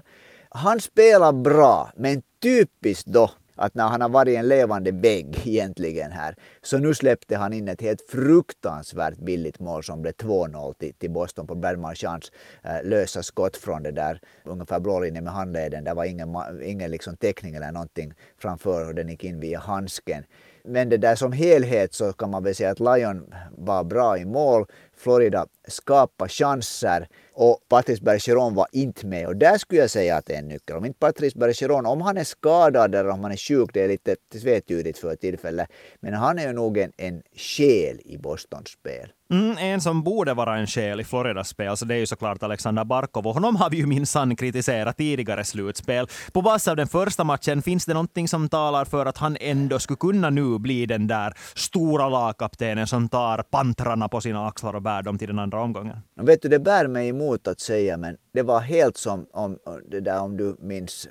Han 0.49 0.79
spelar 0.79 1.33
bra, 1.33 1.91
men 1.95 2.21
typiskt 2.41 3.07
då 3.07 3.29
att 3.59 3.75
när 3.75 3.87
han 3.87 4.01
har 4.01 4.09
varit 4.09 4.37
en 4.37 4.47
levande 4.47 4.91
vägg 4.91 5.41
egentligen 5.45 6.11
här, 6.11 6.35
så 6.61 6.77
nu 6.77 6.93
släppte 6.93 7.37
han 7.37 7.53
in 7.53 7.67
ett 7.67 7.81
helt 7.81 8.01
fruktansvärt 8.09 9.17
billigt 9.17 9.59
mål 9.59 9.83
som 9.83 10.01
blev 10.01 10.13
2-0 10.13 10.73
till, 10.73 10.93
till 10.93 11.11
Boston 11.11 11.47
på 11.47 11.55
Bernard 11.55 11.97
Chans 11.97 12.31
äh, 12.63 12.83
lösa 12.83 13.23
skott 13.23 13.57
från 13.57 13.83
det 13.83 13.91
där 13.91 14.21
ungefär 14.43 14.79
blålinjen 14.79 15.23
med 15.23 15.33
handleden. 15.33 15.83
Det 15.83 15.93
var 15.93 16.05
ingen, 16.05 16.35
ingen 16.63 16.91
liksom 16.91 17.17
täckning 17.17 17.55
eller 17.55 17.71
någonting 17.71 18.13
framför 18.37 18.87
och 18.87 18.95
den 18.95 19.09
gick 19.09 19.23
in 19.23 19.39
via 19.39 19.59
handsken. 19.59 20.23
Men 20.63 20.89
det 20.89 20.97
där 20.97 21.15
som 21.15 21.31
helhet 21.31 21.93
så 21.93 22.13
kan 22.13 22.29
man 22.29 22.43
väl 22.43 22.55
säga 22.55 22.69
att 22.69 22.79
Lion 22.79 23.33
var 23.57 23.83
bra 23.83 24.17
i 24.17 24.25
mål. 24.25 24.65
Florida 24.97 25.45
skapade 25.67 26.29
chanser 26.29 27.07
och 27.33 27.59
Patrice 27.69 28.01
Bergeron 28.01 28.55
var 28.55 28.67
inte 28.71 29.05
med. 29.05 29.27
Och 29.27 29.35
där 29.35 29.57
skulle 29.57 29.81
jag 29.81 29.89
säga 29.89 30.15
att 30.15 30.25
det 30.25 30.33
är 30.33 30.39
en 30.39 30.47
nyckel. 30.47 30.75
Om 30.77 30.85
inte 30.85 30.99
Patrice 30.99 31.35
Bergeron, 31.35 31.85
om 31.85 32.01
han 32.01 32.17
är 32.17 32.23
skadad 32.23 32.95
eller 32.95 33.09
om 33.09 33.23
han 33.23 33.31
är 33.31 33.37
sjuk, 33.37 33.69
det 33.73 33.83
är 33.83 33.87
lite 33.87 34.15
tvetydigt 34.33 34.97
för 34.97 35.15
tillfället. 35.15 35.69
Men 35.99 36.13
han 36.13 36.39
är 36.39 36.47
ju 36.47 36.53
nog 36.53 36.77
en, 36.77 36.91
en 36.97 37.21
själ 37.35 38.01
i 38.05 38.17
Bostons 38.17 38.69
spel. 38.69 39.11
Mm, 39.33 39.57
en 39.57 39.81
som 39.81 40.03
borde 40.03 40.33
vara 40.33 40.57
en 40.57 40.67
själ 40.67 40.99
i 40.99 41.03
Floridas 41.03 41.49
spel, 41.49 41.77
så 41.77 41.85
det 41.85 41.95
är 41.95 41.99
ju 41.99 42.05
såklart 42.05 42.43
Alexander 42.43 42.85
Barkov. 42.85 43.27
Och 43.27 43.33
honom 43.33 43.55
har 43.55 43.69
vi 43.69 43.77
ju 43.77 43.85
minsann 43.85 44.35
kritiserat 44.35 44.97
tidigare 44.97 45.43
slutspel. 45.43 46.07
På 46.33 46.41
basis 46.41 46.67
av 46.67 46.75
den 46.75 46.87
första 46.87 47.23
matchen, 47.23 47.61
finns 47.61 47.85
det 47.85 47.93
någonting 47.93 48.27
som 48.27 48.49
talar 48.49 48.85
för 48.85 49.05
att 49.05 49.17
han 49.17 49.37
ändå 49.39 49.79
skulle 49.79 49.97
kunna 49.97 50.29
nu 50.29 50.59
bli 50.59 50.85
den 50.85 51.07
där 51.07 51.33
stora 51.55 52.09
lagkaptenen 52.09 52.87
som 52.87 53.09
tar 53.09 53.41
pantrarna 53.41 54.09
på 54.09 54.21
sina 54.21 54.47
axlar 54.47 54.75
och 54.75 54.81
bär 54.81 55.01
dem 55.01 55.17
till 55.17 55.27
den 55.27 55.39
andra 55.39 55.61
omgången? 55.61 55.97
Vet 56.21 56.41
du, 56.41 56.49
det 56.49 56.59
bär 56.59 56.87
mig 56.87 57.09
emot 57.09 57.47
att 57.47 57.59
säga, 57.59 57.97
men 57.97 58.17
det 58.33 58.41
var 58.41 58.59
helt 58.59 58.97
som 58.97 59.25
om, 59.33 59.57
det 59.91 59.99
där 59.99 60.21
om 60.21 60.37
du 60.37 60.55
minns 60.59 61.07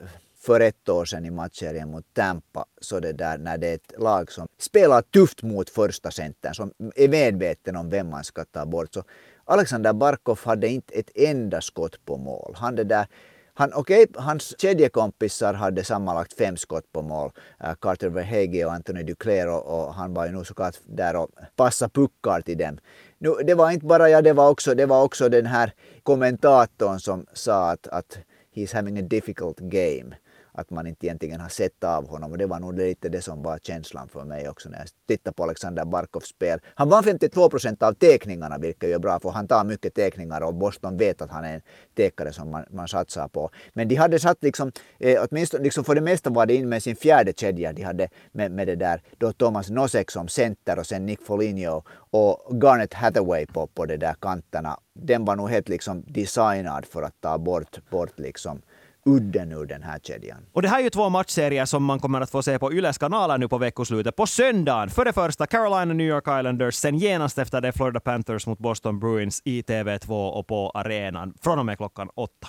för 0.49 0.61
ett 0.61 0.89
år 0.89 1.05
sedan 1.05 1.25
i 1.25 1.31
matchserien 1.31 1.91
mot 1.91 2.05
Tampa, 2.15 2.65
så 2.81 3.01
det 3.01 3.13
där 3.13 3.39
när 3.39 3.59
det 3.59 3.69
är 3.69 3.75
ett 3.75 3.93
lag 3.99 4.33
som 4.33 4.47
spelar 4.59 5.03
tufft 5.03 5.43
mot 5.43 5.71
första 5.71 6.11
centern, 6.11 6.55
som 6.55 6.73
är 6.97 7.09
medveten 7.09 7.77
om 7.77 7.91
vem 7.91 8.11
man 8.11 8.25
ska 8.25 8.45
ta 8.45 8.67
bort. 8.67 8.95
Så 8.95 9.03
Alexander 9.45 9.93
Barkov 9.93 10.39
hade 10.45 10.69
inte 10.69 10.95
ett 10.95 11.11
enda 11.15 11.61
skott 11.61 12.05
på 12.05 12.17
mål. 12.17 12.55
Han 12.57 12.77
det 12.77 12.85
där 12.85 13.07
han, 13.55 13.75
okay, 13.75 14.07
hans 14.15 14.61
kedjekompisar 14.61 15.55
hade 15.55 15.85
sammanlagt 15.85 16.33
fem 16.33 16.57
skott 16.57 16.93
på 16.93 17.03
mål. 17.03 17.31
Uh, 17.65 17.75
Carter 17.81 18.09
Verhege 18.09 18.65
och 18.65 18.73
Anthony 18.73 19.03
Duclair 19.03 19.49
och, 19.49 19.65
och, 19.67 19.95
han 19.95 20.15
var 20.15 20.27
ju 20.27 20.33
nog 20.33 20.47
såklart 20.47 20.77
där 20.87 21.17
och 21.17 21.29
passade 21.57 21.91
puckar 21.91 22.41
till 22.41 22.59
dem. 22.59 22.79
Nu, 23.19 23.35
det 23.47 23.55
var 23.55 23.71
inte 23.71 23.87
bara 23.87 24.09
jag, 24.09 24.25
det 24.25 24.33
var 24.33 24.51
också, 24.51 24.75
det 24.75 24.87
var 24.87 25.03
också 25.03 25.29
den 25.29 25.47
här 25.47 25.73
kommentatorn 26.03 27.01
som 27.01 27.27
sa 27.33 27.71
att, 27.71 27.87
att 27.87 28.19
he's 28.55 28.75
having 28.75 28.99
a 28.99 29.03
difficult 29.03 29.59
game 29.59 30.15
att 30.53 30.71
man 30.71 30.87
inte 30.87 31.07
egentligen 31.07 31.41
har 31.41 31.49
sett 31.49 31.85
av 31.85 32.09
honom. 32.09 32.33
Och 32.33 32.39
det 32.39 32.47
var 32.47 32.61
nog 32.61 32.79
lite 32.79 33.09
det 33.09 33.23
som 33.23 33.43
var 33.43 33.59
känslan 33.59 34.09
för 34.09 34.25
mig 34.25 34.49
också 34.49 34.69
när 34.69 34.79
jag 34.79 34.89
tittade 35.09 35.35
på 35.35 35.43
Alexander 35.43 35.85
Barkovs 35.85 36.27
spel. 36.29 36.61
Han 36.75 36.89
vann 36.89 37.05
52 37.05 37.51
procent 37.51 37.83
av 37.83 37.93
teckningarna, 37.93 38.59
vilket 38.59 38.91
är 38.91 38.99
bra 38.99 39.21
för 39.21 39.31
han 39.31 39.49
tar 39.49 39.65
mycket 39.65 39.95
teckningar 39.95 40.41
och 40.41 40.55
Boston 40.55 40.97
vet 40.97 41.23
att 41.23 41.31
han 41.31 41.45
är 41.45 41.55
en 41.55 41.63
teckare 41.97 42.33
som 42.33 42.51
man, 42.51 42.65
man 42.71 42.89
satsar 42.89 43.29
på. 43.29 43.51
Men 43.73 43.89
de 43.89 43.95
hade 43.95 44.19
satt 44.19 44.43
liksom, 44.43 44.73
eh, 44.99 45.27
åtminstone 45.31 45.63
liksom 45.65 45.85
för 45.85 45.95
det 45.95 46.01
mesta 46.01 46.31
var 46.31 46.47
det 46.47 46.55
in 46.55 46.69
med 46.69 46.83
sin 46.83 46.97
fjärde 46.97 47.33
kedja. 47.37 47.73
De 47.73 47.83
hade 47.83 48.09
med, 48.33 48.51
med 48.51 48.67
det 48.67 48.77
där, 48.77 49.03
då 49.19 49.33
Thomas 49.33 49.71
Nosek 49.71 50.11
som 50.11 50.29
center 50.29 50.79
och 50.79 50.87
sen 50.87 51.07
Nick 51.07 51.23
Foligno 51.23 51.83
och 52.11 52.63
Garnet 52.63 52.95
Hathaway 52.95 53.47
på, 53.47 53.67
på 53.67 53.87
de 53.87 53.97
där 53.97 54.15
kanterna. 54.21 54.81
Den 54.95 55.25
var 55.25 55.37
nog 55.37 55.51
helt 55.51 55.69
liksom 55.69 56.05
designad 56.07 56.87
för 56.87 57.03
att 57.03 57.21
ta 57.21 57.39
bort, 57.39 57.91
bort 57.91 58.19
liksom 58.19 58.63
udden 59.09 59.53
ur 59.53 59.67
den 59.67 59.83
här 59.83 59.99
kedjan. 59.99 60.39
Och 60.53 60.63
det 60.63 60.69
här 60.69 60.79
är 60.79 60.83
ju 60.83 60.91
två 60.91 61.09
matchserier 61.09 61.65
som 61.65 61.85
man 61.85 62.01
kommer 62.01 62.21
att 62.21 62.31
få 62.31 62.43
se 62.43 62.59
på 62.59 62.73
Yles 62.73 62.99
kanaler 62.99 63.39
nu 63.39 63.49
på 63.49 63.59
veckoslutet. 63.59 64.17
På 64.17 64.27
söndagen, 64.27 64.91
för 64.91 65.05
det 65.05 65.13
första 65.13 65.47
Carolina 65.47 65.95
New 65.95 66.07
York 66.07 66.25
Islanders, 66.41 66.75
sen 66.75 66.99
genast 66.99 67.39
efter 67.39 67.61
det 67.61 67.73
Florida 67.73 68.01
Panthers 68.01 68.47
mot 68.47 68.59
Boston 68.59 69.01
Bruins 69.01 69.43
i 69.45 69.63
TV2 69.63 70.31
och 70.31 70.47
på 70.47 70.71
arenan 70.75 71.35
från 71.43 71.59
och 71.59 71.67
med 71.67 71.77
klockan 71.77 72.09
åtta. 72.15 72.49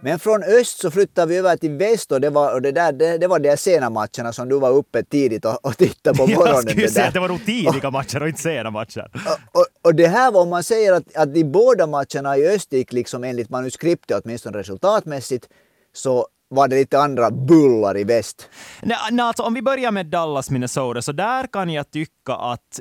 Men 0.00 0.18
från 0.18 0.42
öst 0.42 0.80
så 0.80 0.90
flyttade 0.90 1.26
vi 1.26 1.36
över 1.36 1.56
till 1.56 1.70
väst 1.70 2.12
och 2.12 2.20
det 2.20 2.30
var, 2.30 2.54
och 2.54 2.62
det 2.62 2.72
där, 2.72 2.92
det, 2.92 3.18
det 3.18 3.26
var 3.26 3.38
de 3.38 3.56
sena 3.56 3.90
matcherna 3.90 4.32
som 4.32 4.48
du 4.48 4.58
var 4.58 4.70
uppe 4.70 5.02
tidigt 5.02 5.44
och, 5.44 5.66
och 5.66 5.76
tittade 5.76 6.18
på 6.18 6.26
morgonen. 6.26 6.54
Jag 6.54 6.62
skulle 6.62 6.82
det 6.82 6.92
säga 6.92 7.06
att 7.06 7.14
det 7.14 7.20
var 7.20 7.28
nog 7.28 7.46
tidiga 7.46 7.90
matcher 7.90 8.22
och 8.22 8.28
inte 8.28 8.40
sena 8.40 8.70
matcher. 8.70 9.10
Och, 9.52 9.60
och, 9.60 9.66
och 9.82 9.94
det 9.94 10.06
här 10.06 10.32
var 10.32 10.42
om 10.42 10.48
man 10.48 10.62
säger 10.62 10.92
att, 10.92 11.16
att 11.16 11.34
de 11.34 11.44
båda 11.44 11.86
matcherna 11.86 12.36
i 12.36 12.48
öst 12.48 12.72
gick 12.72 12.92
liksom 12.92 13.24
enligt 13.24 13.50
manuskriptet 13.50 14.22
åtminstone 14.24 14.58
resultatmässigt 14.58 15.48
så 15.92 16.26
var 16.50 16.68
det 16.68 16.76
lite 16.76 16.98
andra 16.98 17.30
bullar 17.30 17.98
i 17.98 18.04
väst. 18.04 18.48
Nej, 18.82 18.98
nej, 19.10 19.26
alltså, 19.26 19.42
om 19.42 19.54
vi 19.54 19.62
börjar 19.62 19.90
med 19.90 20.06
Dallas, 20.06 20.50
Minnesota, 20.50 21.02
så 21.02 21.12
där 21.12 21.46
kan 21.46 21.70
jag 21.70 21.90
tycka 21.90 22.34
att 22.34 22.80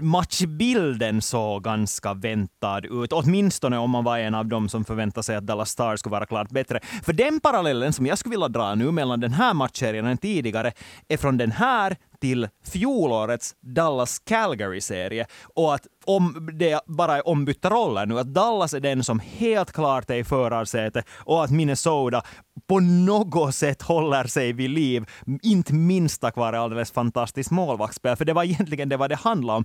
matchbilden 0.00 1.22
såg 1.22 1.64
ganska 1.64 2.14
väntad 2.14 2.80
ut. 2.80 3.12
Åtminstone 3.12 3.78
om 3.78 3.90
man 3.90 4.04
var 4.04 4.18
en 4.18 4.34
av 4.34 4.46
dem 4.46 4.68
som 4.68 4.84
förväntade 4.84 5.24
sig 5.24 5.36
att 5.36 5.46
Dallas 5.46 5.70
Stars 5.70 6.00
skulle 6.00 6.12
vara 6.12 6.26
klart 6.26 6.50
bättre. 6.50 6.80
För 7.02 7.12
den 7.12 7.40
parallellen 7.40 7.92
som 7.92 8.06
jag 8.06 8.18
skulle 8.18 8.32
vilja 8.32 8.48
dra 8.48 8.74
nu 8.74 8.90
mellan 8.90 9.20
den 9.20 9.32
här 9.32 9.54
matchserien 9.54 10.04
och 10.04 10.08
den 10.08 10.18
tidigare 10.18 10.72
är 11.08 11.16
från 11.16 11.36
den 11.36 11.52
här 11.52 11.96
till 12.24 12.48
fjolårets 12.72 13.54
Dallas 13.60 14.18
Calgary-serie 14.18 15.26
och 15.54 15.74
att 15.74 15.86
om 16.04 16.50
det 16.58 16.80
bara 16.86 17.16
är 17.16 17.28
ombytta 17.28 17.70
roller 17.70 18.06
nu, 18.06 18.18
att 18.18 18.34
Dallas 18.34 18.74
är 18.74 18.80
den 18.80 19.04
som 19.04 19.20
helt 19.20 19.72
klart 19.72 20.10
är 20.10 20.14
i 20.14 20.24
förarsätet 20.24 21.06
och 21.10 21.44
att 21.44 21.50
Minnesota 21.50 22.22
på 22.68 22.80
något 22.80 23.54
sätt 23.54 23.82
håller 23.82 24.24
sig 24.24 24.52
vid 24.52 24.70
liv, 24.70 25.04
inte 25.42 25.74
minst 25.74 26.20
tack 26.20 26.36
vare 26.36 26.58
alldeles 26.58 26.90
fantastiskt 26.90 27.50
målvaktsspel, 27.50 28.16
för 28.16 28.24
det 28.24 28.32
var 28.32 28.44
egentligen 28.44 28.88
det 28.88 28.96
vad 28.96 29.10
det 29.10 29.16
handlade 29.16 29.56
om. 29.56 29.64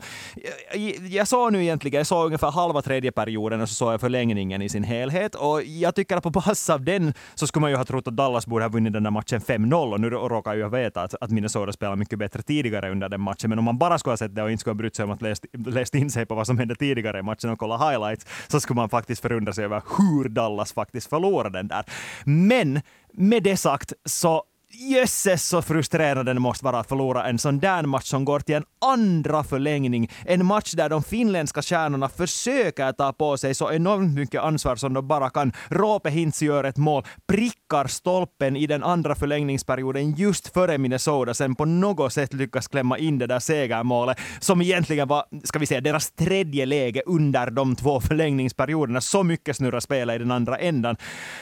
Jag, 0.73 1.07
jag 1.07 1.27
såg 1.27 1.51
nu 1.53 1.63
egentligen, 1.63 1.97
jag 1.97 2.07
såg 2.07 2.25
ungefär 2.25 2.51
halva 2.51 2.81
tredje 2.81 3.11
perioden 3.11 3.61
och 3.61 3.69
så 3.69 3.75
såg 3.75 3.93
jag 3.93 4.01
förlängningen 4.01 4.61
i 4.61 4.69
sin 4.69 4.83
helhet 4.83 5.35
och 5.35 5.63
jag 5.63 5.95
tycker 5.95 6.17
att 6.17 6.23
på 6.23 6.29
basis 6.29 6.69
av 6.69 6.83
den 6.83 7.13
så 7.35 7.47
skulle 7.47 7.61
man 7.61 7.71
ju 7.71 7.77
ha 7.77 7.85
trott 7.85 8.07
att 8.07 8.15
Dallas 8.15 8.47
borde 8.47 8.65
ha 8.65 8.69
vunnit 8.69 8.93
den 8.93 9.03
där 9.03 9.11
matchen 9.11 9.41
5-0 9.41 9.93
och 9.93 9.99
nu 9.99 10.09
råkar 10.09 10.55
jag 10.55 10.69
veta 10.69 11.01
att, 11.01 11.15
att 11.21 11.31
Minnesota 11.31 11.71
spelar 11.71 11.95
mycket 11.95 12.19
bättre 12.19 12.41
tidigare 12.49 12.91
under 12.91 13.09
den 13.09 13.21
matchen, 13.21 13.49
men 13.49 13.59
om 13.59 13.65
man 13.65 13.77
bara 13.77 13.99
skulle 13.99 14.11
ha 14.11 14.17
sett 14.17 14.35
det 14.35 14.43
och 14.43 14.51
inte 14.51 14.61
skulle 14.61 14.73
ha 14.73 14.77
brytt 14.77 14.95
sig 14.95 15.05
om 15.05 15.11
att 15.11 15.21
läst, 15.21 15.45
läst 15.65 15.95
in 15.95 16.09
sig 16.09 16.25
på 16.25 16.35
vad 16.35 16.47
som 16.47 16.57
hände 16.57 16.75
tidigare 16.75 17.19
i 17.19 17.21
matchen 17.21 17.49
och 17.49 17.59
kolla 17.59 17.77
highlights, 17.77 18.25
så 18.47 18.59
skulle 18.59 18.75
man 18.75 18.89
faktiskt 18.89 19.21
förundra 19.21 19.53
sig 19.53 19.65
över 19.65 19.81
hur 19.97 20.29
Dallas 20.29 20.73
faktiskt 20.73 21.09
förlorade 21.09 21.59
den 21.59 21.67
där. 21.67 21.83
Men 22.25 22.81
med 23.13 23.43
det 23.43 23.57
sagt 23.57 23.93
så 24.05 24.43
Jösses 24.71 25.47
så 25.47 25.61
frustrerande 25.61 26.33
det 26.33 26.39
måste 26.39 26.65
vara 26.65 26.79
att 26.79 26.87
förlora 26.89 27.25
en 27.25 27.39
sån 27.39 27.59
där 27.59 27.83
match 27.83 28.05
som 28.05 28.25
går 28.25 28.39
till 28.39 28.55
en 28.55 28.63
andra 28.81 29.43
förlängning. 29.43 30.11
En 30.25 30.45
match 30.45 30.73
där 30.73 30.89
de 30.89 31.03
finländska 31.03 31.61
stjärnorna 31.61 32.09
försöker 32.09 32.91
ta 32.91 33.13
på 33.13 33.37
sig 33.37 33.55
så 33.55 33.71
enormt 33.71 34.15
mycket 34.15 34.41
ansvar 34.41 34.75
som 34.75 34.93
de 34.93 35.07
bara 35.07 35.29
kan. 35.29 35.53
Roope 35.69 36.09
Hintz 36.09 36.41
gör 36.41 36.63
ett 36.63 36.77
mål, 36.77 37.03
prickar 37.27 37.87
stolpen 37.87 38.55
i 38.55 38.67
den 38.67 38.83
andra 38.83 39.15
förlängningsperioden 39.15 40.11
just 40.11 40.53
före 40.53 40.77
Minnesota, 40.77 41.33
sen 41.33 41.55
på 41.55 41.65
något 41.65 42.13
sätt 42.13 42.33
lyckas 42.33 42.67
klämma 42.67 42.97
in 42.97 43.17
det 43.17 43.27
där 43.27 43.39
segermålet 43.39 44.17
som 44.39 44.61
egentligen 44.61 45.07
var, 45.07 45.23
ska 45.43 45.59
vi 45.59 45.65
säga, 45.65 45.81
deras 45.81 46.11
tredje 46.11 46.65
läge 46.65 47.01
under 47.05 47.51
de 47.51 47.75
två 47.75 48.01
förlängningsperioderna. 48.01 49.01
Så 49.01 49.23
mycket 49.23 49.55
snurrar 49.55 49.79
spelet 49.79 50.15
i 50.15 50.19
den 50.19 50.31
andra 50.31 50.57
ändan. 50.57 50.95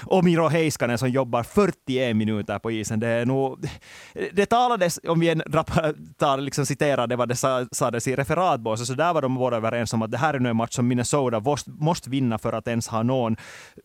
Och 0.03 0.24
Miro 0.24 0.48
Heiskanen 0.48 0.98
som 0.98 1.10
jobbar 1.10 1.43
41 1.43 2.15
minuter 2.15 2.60
på 2.60 2.72
isen, 2.72 3.00
det 3.00 3.16
Eh, 3.17 3.21
är 3.21 3.25
nog... 3.25 3.69
Det 4.33 4.45
talades, 4.45 5.00
om 5.07 5.19
vi 5.19 5.36
tar, 6.17 6.38
liksom 6.38 6.65
citerade 6.65 7.15
vad 7.15 7.29
det 7.29 7.36
sades 7.71 8.07
i 8.07 8.15
referatbåset, 8.15 8.88
så 8.88 8.93
där 8.93 9.13
var 9.13 9.21
de 9.21 9.36
båda 9.36 9.57
överens 9.57 9.93
om 9.93 10.01
att 10.01 10.12
det 10.12 10.17
här 10.17 10.33
är 10.33 10.39
nu 10.39 10.50
en 10.50 10.55
match 10.55 10.75
som 10.75 10.88
Minnesota 10.88 11.39
måste, 11.39 11.71
måste 11.71 12.09
vinna 12.09 12.38
för 12.38 12.53
att 12.53 12.67
ens 12.67 12.88
ha 12.88 13.03
någon 13.03 13.36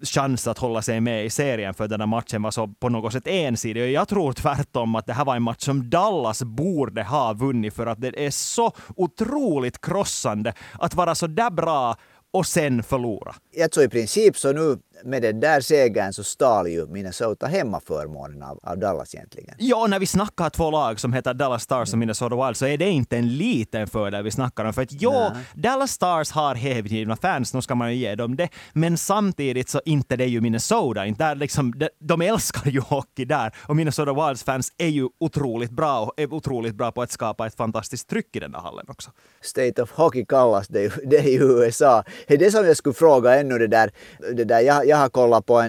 chans 0.03 0.47
att 0.47 0.59
hålla 0.59 0.83
sig 0.83 1.01
med 1.01 1.25
i 1.25 1.31
serien, 1.31 1.75
för 1.75 1.89
den 1.89 2.01
här 2.01 2.07
matchen 2.07 2.43
var 2.43 2.51
så 2.51 2.69
på 2.69 2.89
något 2.89 3.13
sätt 3.13 3.27
ensidig. 3.27 3.83
Och 3.83 3.89
jag 3.89 4.09
tror 4.09 4.33
tvärtom 4.33 4.95
att 4.95 5.07
det 5.07 5.13
här 5.13 5.25
var 5.25 5.37
en 5.37 5.43
match 5.43 5.65
som 5.65 5.91
Dallas 5.91 6.43
borde 6.43 7.03
ha 7.03 7.33
vunnit, 7.33 7.75
för 7.75 7.87
att 7.87 8.01
det 8.01 8.27
är 8.27 8.31
så 8.31 8.73
otroligt 8.97 9.81
krossande 9.81 10.55
att 10.79 10.95
vara 10.95 11.15
så 11.15 11.27
där 11.27 11.51
bra 11.51 11.97
och 12.33 12.47
sen 12.47 12.83
förlora. 12.83 13.35
Jag 13.51 13.73
tror 13.73 13.87
i 13.87 13.89
princip 13.89 14.37
så 14.37 14.53
nu 14.53 14.79
med 15.05 15.23
den 15.23 15.41
där 15.41 15.61
segern 15.61 16.13
så 16.13 16.25
stal 16.25 16.69
ju 16.69 16.87
Minnesota 16.87 17.47
hemmaförmånen 17.47 18.43
av, 18.43 18.59
av 18.63 18.79
Dallas 18.79 19.15
egentligen. 19.15 19.55
Ja, 19.59 19.87
när 19.87 19.99
vi 19.99 20.07
snackar 20.07 20.51
två 20.51 20.71
lag 20.71 21.01
som 21.01 21.13
heter 21.13 21.35
Dallas 21.35 21.63
Stars 21.63 21.93
och 21.93 21.99
Minnesota 21.99 22.47
Wild 22.47 22.57
så 22.57 22.67
är 22.67 22.79
det 22.79 22.91
inte 22.91 23.17
en 23.17 23.37
liten 23.37 23.87
fördel 23.87 24.25
vi 24.25 24.31
snackar 24.31 24.65
om. 24.65 24.73
För 24.73 24.83
att 24.83 25.03
ja, 25.03 25.31
Nej. 25.35 25.45
Dallas 25.55 25.91
Stars 25.91 26.31
har 26.31 26.55
hävdgivna 26.55 27.17
fans, 27.17 27.55
nu 27.55 27.63
ska 27.63 27.75
man 27.75 27.91
ju 27.91 27.97
ge 27.97 28.15
dem 28.15 28.37
det. 28.37 28.49
Men 28.73 28.99
samtidigt 28.99 29.69
så 29.69 29.81
inte 29.85 30.17
det 30.17 30.25
är 30.25 30.29
ju 30.29 30.41
Minnesota. 30.41 31.07
Inte 31.07 31.25
där 31.25 31.35
liksom, 31.35 31.73
de, 31.77 31.89
de 31.99 32.23
älskar 32.23 32.71
ju 32.71 32.81
hockey 32.81 33.25
där. 33.25 33.53
Och 33.59 33.77
Minnesota 33.77 34.27
Wilds 34.27 34.45
fans 34.45 34.73
är 34.79 34.89
ju 34.89 35.09
otroligt 35.21 35.71
bra 35.71 36.01
och 36.01 36.13
är 36.17 36.35
otroligt 36.35 36.75
bra 36.75 36.93
på 36.93 37.03
att 37.03 37.11
skapa 37.11 37.47
ett 37.47 37.57
fantastiskt 37.57 38.09
tryck 38.09 38.37
i 38.37 38.41
den 38.41 38.53
där 38.53 38.59
hallen 38.59 38.87
också. 38.89 39.11
State 39.41 39.83
of 39.83 39.91
Hockey 39.93 40.25
kallas 40.25 40.69
det, 40.69 40.93
det 41.11 41.25
i 41.25 41.37
USA. 41.37 42.05
Det 42.27 42.35
är 42.35 42.39
det 42.39 42.51
som 42.51 42.67
jag 42.67 42.77
skulle 42.77 42.95
fråga 42.95 43.41
ännu 43.41 43.59
det 43.59 43.67
där. 43.67 43.91
Det 44.35 44.45
där 44.45 44.61
jag, 44.61 44.87
jag 44.93 44.99
har 44.99 45.09
kollat 45.09 45.47
på 45.47 45.61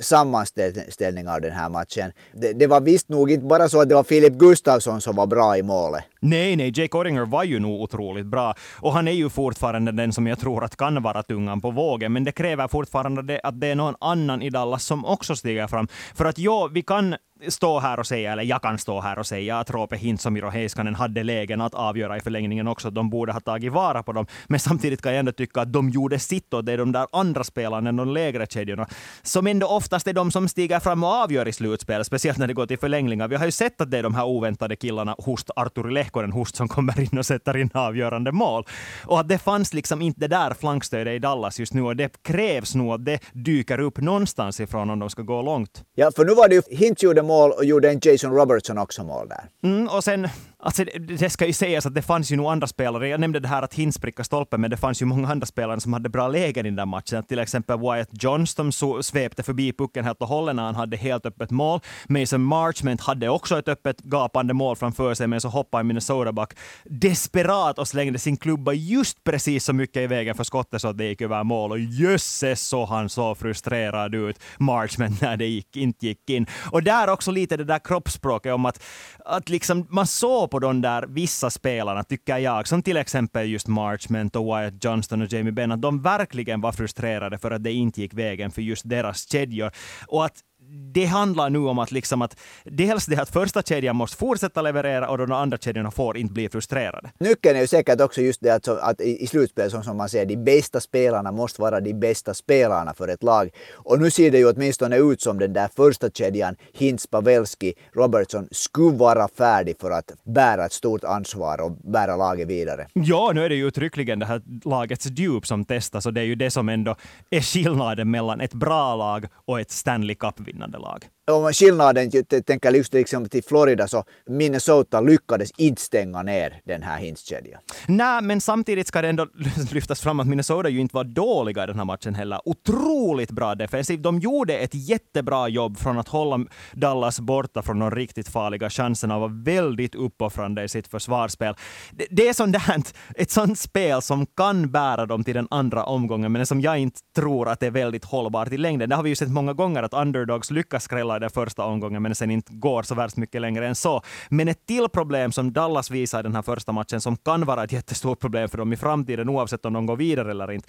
sammanställning 0.00 1.28
av 1.28 1.40
den 1.40 1.52
här 1.52 1.68
matchen. 1.68 2.12
Det, 2.32 2.52
det, 2.52 2.66
var 2.66 2.80
visst 2.80 3.08
nog 3.08 3.30
inte 3.30 3.46
bara 3.46 3.68
så 3.68 3.80
att 3.80 3.88
det 3.88 3.94
var 3.94 4.04
Filip 4.04 4.32
Gustafsson 4.32 5.00
som 5.00 5.16
var 5.16 5.26
bra 5.26 5.56
i 5.56 5.62
målet. 5.62 6.04
Nej, 6.20 6.56
nej, 6.56 6.72
Jake 6.74 6.96
Oringer 6.96 7.26
var 7.26 7.44
ju 7.44 7.58
nog 7.58 7.80
otroligt 7.80 8.26
bra. 8.26 8.54
Och 8.78 8.92
han 8.92 9.08
är 9.08 9.12
ju 9.12 9.28
fortfarande 9.28 9.92
den 9.92 10.12
som 10.12 10.26
jag 10.26 10.38
tror 10.38 10.64
att 10.64 10.76
kan 10.76 11.02
vara 11.02 11.22
tungan 11.22 11.60
på 11.60 11.70
vågen. 11.70 12.12
Men 12.12 12.24
det 12.24 12.32
kräver 12.32 12.68
fortfarande 12.68 13.22
det, 13.22 13.40
att 13.42 13.60
det 13.60 13.66
är 13.66 13.74
någon 13.74 13.94
annan 14.00 14.42
i 14.42 14.50
Dallas 14.50 14.84
som 14.84 15.04
också 15.04 15.36
stiger 15.36 15.66
fram. 15.66 15.88
För 16.14 16.24
att 16.24 16.38
ja, 16.38 16.68
vi 16.72 16.82
kan 16.82 17.16
stå 17.48 17.78
här 17.78 17.98
och 18.00 18.06
säga, 18.06 18.32
eller 18.32 18.42
jag 18.42 18.62
kan 18.62 18.78
stå 18.78 19.00
här 19.00 19.18
och 19.18 19.26
säga 19.26 19.58
att 19.58 19.70
Roope 19.70 19.96
Hintz 19.96 20.26
och 20.26 20.52
Heiskanen 20.52 20.94
hade 20.94 21.22
lägen 21.22 21.60
att 21.60 21.74
avgöra 21.74 22.16
i 22.16 22.20
förlängningen 22.20 22.68
också, 22.68 22.90
de 22.90 23.10
borde 23.10 23.32
ha 23.32 23.40
tagit 23.40 23.72
vara 23.72 24.02
på 24.02 24.12
dem. 24.12 24.26
Men 24.46 24.60
samtidigt 24.60 25.02
kan 25.02 25.12
jag 25.12 25.18
ändå 25.18 25.32
tycka 25.32 25.60
att 25.60 25.72
de 25.72 25.90
gjorde 25.90 26.18
sitt 26.18 26.54
och 26.54 26.64
det 26.64 26.72
är 26.72 26.78
de 26.78 26.92
där 26.92 27.06
andra 27.12 27.44
spelarna, 27.44 27.92
de 27.92 28.08
lägre 28.08 28.46
kedjorna, 28.46 28.86
som 29.22 29.46
ändå 29.46 29.66
oftast 29.80 30.06
är 30.06 30.12
de 30.12 30.30
som 30.30 30.48
stiger 30.48 30.80
fram 30.80 31.04
och 31.04 31.10
avgör 31.10 31.48
i 31.48 31.52
slutspel, 31.52 32.04
speciellt 32.04 32.38
när 32.38 32.46
det 32.46 32.54
går 32.54 32.66
till 32.66 32.78
förlängningar. 32.78 33.28
Vi 33.28 33.36
har 33.36 33.44
ju 33.44 33.50
sett 33.52 33.80
att 33.80 33.90
det 33.90 33.98
är 33.98 34.02
de 34.02 34.14
här 34.14 34.24
oväntade 34.24 34.76
killarna, 34.76 35.16
Hust, 35.26 35.50
Arturi 35.56 35.92
Lehkonen 35.92 36.32
Hust, 36.32 36.56
som 36.56 36.68
kommer 36.68 37.00
in 37.00 37.18
och 37.18 37.26
sätter 37.26 37.56
in 37.56 37.70
avgörande 37.74 38.32
mål. 38.32 38.66
Och 39.04 39.20
att 39.20 39.28
det 39.28 39.38
fanns 39.38 39.74
liksom 39.74 40.02
inte 40.02 40.20
det 40.20 40.28
där 40.28 40.54
flankstödet 40.54 41.12
i 41.12 41.18
Dallas 41.18 41.60
just 41.60 41.74
nu 41.74 41.82
och 41.82 41.96
det 41.96 42.22
krävs 42.22 42.74
nog 42.74 42.92
att 42.92 43.04
det 43.04 43.20
dyker 43.32 43.80
upp 43.80 43.98
någonstans 43.98 44.60
ifrån 44.60 44.90
om 44.90 44.98
de 44.98 45.10
ska 45.10 45.22
gå 45.22 45.42
långt. 45.42 45.84
Ja, 45.94 46.10
för 46.16 46.24
nu 46.24 46.34
var 46.34 46.48
det 46.48 46.54
ju 46.54 46.62
Hintz 46.70 47.02
gjorde 47.02 47.22
mål 47.22 47.50
och 47.50 47.64
gjorde 47.64 47.90
en 47.90 48.00
Jason 48.02 48.32
Robertson 48.32 48.78
också 48.78 49.04
mål 49.04 49.28
där. 49.28 49.44
Mm, 49.70 49.88
och 49.88 50.04
sen, 50.04 50.28
alltså 50.62 50.84
det, 50.84 51.30
ska 51.30 51.46
ju 51.46 51.52
sägas 51.52 51.86
att 51.86 51.94
det 51.94 52.02
fanns 52.02 52.32
ju 52.32 52.36
nog 52.36 52.46
andra 52.46 52.66
spelare. 52.66 53.08
Jag 53.08 53.20
nämnde 53.20 53.40
det 53.40 53.48
här 53.48 53.62
att 53.62 53.74
Hintz 53.74 53.98
prickade 53.98 54.24
stolpen, 54.24 54.60
men 54.60 54.70
det 54.70 54.76
fanns 54.76 55.02
ju 55.02 55.06
många 55.06 55.28
andra 55.28 55.46
spelare 55.46 55.80
som 55.80 55.92
hade 55.92 56.08
bra 56.08 56.28
lägen 56.28 56.66
i 56.66 56.68
den 56.68 56.76
där 56.76 56.86
matchen. 56.86 57.24
Till 57.24 57.38
exempel 57.38 57.78
Wyatt 57.78 58.08
Johnston 58.22 58.72
svepte 59.02 59.42
förbi 59.42 59.72
pucken 59.72 60.04
helt 60.04 60.22
och 60.22 60.28
hållet 60.28 60.56
när 60.56 60.62
han 60.62 60.74
hade 60.74 60.96
helt 60.96 61.26
öppet 61.26 61.50
mål. 61.50 61.80
Mason 62.08 62.42
Marchment 62.42 63.00
hade 63.00 63.28
också 63.28 63.58
ett 63.58 63.68
öppet 63.68 64.00
gapande 64.00 64.54
mål 64.54 64.76
framför 64.76 65.14
sig, 65.14 65.26
men 65.26 65.40
så 65.40 65.48
hoppade 65.48 65.84
Minnesota 65.84 66.32
back 66.32 66.52
desperat 66.84 67.78
och 67.78 67.88
slängde 67.88 68.18
sin 68.18 68.36
klubba 68.36 68.72
just 68.72 69.24
precis 69.24 69.64
så 69.64 69.72
mycket 69.72 69.96
i 69.96 70.06
vägen 70.06 70.34
för 70.34 70.44
skottet 70.44 70.80
så 70.80 70.88
att 70.88 70.98
det 70.98 71.04
gick 71.04 71.20
över 71.20 71.44
mål. 71.44 71.72
Och 71.72 71.78
jösses 71.78 72.68
så 72.68 72.84
han 72.84 73.08
så 73.08 73.34
frustrerad 73.34 74.14
ut, 74.14 74.36
Marchment, 74.58 75.20
när 75.20 75.36
det 75.36 75.46
gick, 75.46 75.76
inte 75.76 76.06
gick 76.06 76.30
in. 76.30 76.46
Och 76.70 76.82
där 76.82 77.08
också 77.08 77.30
lite 77.30 77.56
det 77.56 77.64
där 77.64 77.78
kroppsspråket 77.78 78.52
om 78.52 78.66
att, 78.66 78.82
att 79.24 79.48
liksom 79.48 79.86
man 79.90 80.06
såg 80.06 80.49
på 80.50 80.58
de 80.58 80.80
där 80.80 81.06
vissa 81.08 81.50
spelarna, 81.50 82.04
tycker 82.04 82.38
jag, 82.38 82.68
som 82.68 82.82
till 82.82 82.96
exempel 82.96 83.48
just 83.48 83.68
Marchment 83.68 84.36
och 84.36 84.44
Wyatt 84.44 84.84
Johnston 84.84 85.22
och 85.22 85.32
Jamie 85.32 85.52
Benn, 85.52 85.72
att 85.72 85.82
de 85.82 86.02
verkligen 86.02 86.60
var 86.60 86.72
frustrerade 86.72 87.38
för 87.38 87.50
att 87.50 87.64
det 87.64 87.72
inte 87.72 88.00
gick 88.00 88.14
vägen 88.14 88.50
för 88.50 88.62
just 88.62 88.88
deras 88.88 89.30
kedjor. 89.32 89.72
Och 90.06 90.24
att 90.24 90.44
det 90.72 91.04
handlar 91.04 91.50
nu 91.50 91.58
om 91.58 91.78
att, 91.78 91.92
liksom 91.92 92.22
att 92.22 92.36
dels 92.64 93.06
det 93.06 93.22
att 93.22 93.30
första 93.30 93.62
kedjan 93.62 93.96
måste 93.96 94.16
fortsätta 94.16 94.62
leverera 94.62 95.08
och 95.08 95.18
de 95.18 95.32
andra 95.32 95.58
kedjorna 95.58 95.90
får 95.90 96.16
inte 96.16 96.34
bli 96.34 96.48
frustrerade. 96.48 97.10
Nyckeln 97.20 97.56
är 97.56 97.60
ju 97.60 97.66
säkert 97.66 98.00
också 98.00 98.20
just 98.20 98.40
det 98.40 98.50
att, 98.50 98.68
att 98.68 99.00
i, 99.00 99.26
slutspel, 99.26 99.70
som, 99.70 99.84
som 99.84 99.96
man 99.96 100.08
säger, 100.08 100.26
de 100.26 100.36
bästa 100.36 100.80
spelarna 100.80 101.32
måste 101.32 101.60
vara 101.60 101.80
de 101.80 101.94
bästa 101.94 102.34
spelarna 102.34 102.94
för 102.94 103.08
ett 103.08 103.22
lag. 103.22 103.50
Och 103.72 104.00
nu 104.00 104.10
ser 104.10 104.30
det 104.30 104.38
ju 104.38 104.50
åtminstone 104.50 104.96
ut 104.96 105.20
som 105.20 105.38
den 105.38 105.52
där 105.52 105.68
första 105.76 106.10
kedjan, 106.10 106.56
Hintz, 106.72 107.06
Pavelski, 107.06 107.72
Robertson, 107.92 108.48
skulle 108.50 108.96
vara 108.96 109.28
färdig 109.28 109.76
för 109.80 109.90
att 109.90 110.12
bära 110.24 110.66
ett 110.66 110.72
stort 110.72 111.04
ansvar 111.04 111.60
och 111.60 111.72
bära 111.72 112.16
laget 112.16 112.48
vidare. 112.48 112.86
Ja, 112.92 113.32
nu 113.34 113.44
är 113.44 113.48
det 113.48 113.54
ju 113.54 113.66
uttryckligen 113.66 114.18
det 114.18 114.26
här 114.26 114.42
lagets 114.64 115.06
djup 115.06 115.46
som 115.46 115.64
testas 115.64 116.06
och 116.06 116.14
det 116.14 116.20
är 116.20 116.24
ju 116.24 116.34
det 116.34 116.50
som 116.50 116.68
ändå 116.68 116.96
är 117.30 117.40
skillnaden 117.40 118.10
mellan 118.10 118.40
ett 118.40 118.54
bra 118.54 118.96
lag 118.96 119.26
och 119.34 119.60
ett 119.60 119.70
Stanley 119.70 120.16
Cup-vinnande 120.60 120.78
lag 120.78 121.08
om 121.30 121.52
skillnaden, 121.52 122.10
tänker 122.46 122.72
just 122.72 122.94
liksom 122.94 123.28
till 123.28 123.44
Florida, 123.44 123.88
så 123.88 124.04
Minnesota 124.26 125.00
lyckades 125.00 125.50
inte 125.56 125.82
stänga 125.82 126.22
ner 126.22 126.60
den 126.64 126.82
här 126.82 126.98
Hintz-kedjan. 126.98 127.60
Nej, 127.86 128.22
men 128.22 128.40
samtidigt 128.40 128.86
ska 128.86 129.02
det 129.02 129.08
ändå 129.08 129.26
lyftas 129.72 130.00
fram 130.00 130.20
att 130.20 130.26
Minnesota 130.26 130.68
ju 130.68 130.80
inte 130.80 130.96
var 130.96 131.04
dåliga 131.04 131.64
i 131.64 131.66
den 131.66 131.78
här 131.78 131.84
matchen 131.84 132.14
heller. 132.14 132.40
Otroligt 132.44 133.30
bra 133.30 133.54
defensivt. 133.54 134.02
De 134.02 134.18
gjorde 134.18 134.58
ett 134.58 134.74
jättebra 134.74 135.48
jobb 135.48 135.78
från 135.78 135.98
att 135.98 136.08
hålla 136.08 136.44
Dallas 136.72 137.20
borta 137.20 137.62
från 137.62 137.78
de 137.78 137.90
riktigt 137.90 138.28
farliga 138.28 138.70
chanserna 138.70 139.14
och 139.14 139.20
var 139.20 139.44
väldigt 139.44 139.94
uppoffrande 139.94 140.64
i 140.64 140.68
sitt 140.68 140.88
försvarsspel. 140.88 141.54
Det, 141.92 142.06
det 142.10 142.28
är 142.28 142.32
sånt 142.32 142.52
där, 142.52 142.82
ett 143.16 143.30
sånt 143.30 143.58
spel 143.58 144.02
som 144.02 144.26
kan 144.26 144.70
bära 144.70 145.06
dem 145.06 145.24
till 145.24 145.34
den 145.34 145.48
andra 145.50 145.84
omgången, 145.84 146.32
men 146.32 146.46
som 146.46 146.60
jag 146.60 146.78
inte 146.78 147.00
tror 147.16 147.48
att 147.48 147.60
det 147.60 147.66
är 147.66 147.70
väldigt 147.70 148.04
hållbart 148.04 148.52
i 148.52 148.56
längden. 148.56 148.88
Det 148.88 148.96
har 148.96 149.02
vi 149.02 149.08
ju 149.08 149.16
sett 149.16 149.30
många 149.30 149.52
gånger 149.52 149.82
att 149.82 149.94
underdogs 149.94 150.49
lyckas 150.50 150.84
skrälla 150.84 151.16
i 151.16 151.20
den 151.20 151.30
första 151.30 151.64
omgången, 151.64 152.02
men 152.02 152.14
sen 152.14 152.30
inte 152.30 152.52
går 152.52 152.82
så 152.82 152.94
värst 152.94 153.16
mycket 153.16 153.40
längre 153.40 153.68
än 153.68 153.74
så. 153.74 154.02
Men 154.28 154.48
ett 154.48 154.66
till 154.66 154.88
problem 154.88 155.32
som 155.32 155.52
Dallas 155.52 155.90
visar 155.90 156.20
i 156.20 156.22
den 156.22 156.34
här 156.34 156.42
första 156.42 156.72
matchen, 156.72 157.00
som 157.00 157.16
kan 157.16 157.44
vara 157.44 157.64
ett 157.64 157.72
jättestort 157.72 158.20
problem 158.20 158.48
för 158.48 158.58
dem 158.58 158.72
i 158.72 158.76
framtiden, 158.76 159.28
oavsett 159.28 159.64
om 159.64 159.72
de 159.72 159.86
går 159.86 159.96
vidare 159.96 160.30
eller 160.30 160.52
inte. 160.52 160.68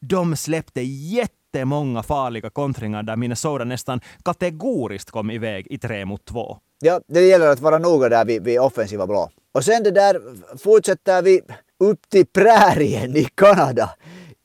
De 0.00 0.36
släppte 0.36 0.80
jättemånga 0.82 2.02
farliga 2.02 2.50
kontringar 2.50 3.02
där 3.02 3.16
Minnesota 3.16 3.64
nästan 3.64 4.00
kategoriskt 4.24 5.10
kom 5.10 5.30
iväg 5.30 5.66
i 5.70 5.78
tre 5.78 6.04
mot 6.04 6.24
två. 6.24 6.58
Ja, 6.80 7.00
det 7.08 7.20
gäller 7.20 7.46
att 7.46 7.60
vara 7.60 7.78
noga 7.78 8.08
där 8.08 8.24
vid, 8.24 8.44
vid 8.44 8.60
offensiva 8.60 9.06
blå. 9.06 9.30
Och 9.54 9.64
sen 9.64 9.82
det 9.82 9.90
där 9.90 10.20
fortsätter 10.58 11.22
vi 11.22 11.40
upp 11.80 12.08
till 12.08 12.26
prärien 12.26 13.16
i 13.16 13.24
Kanada. 13.24 13.90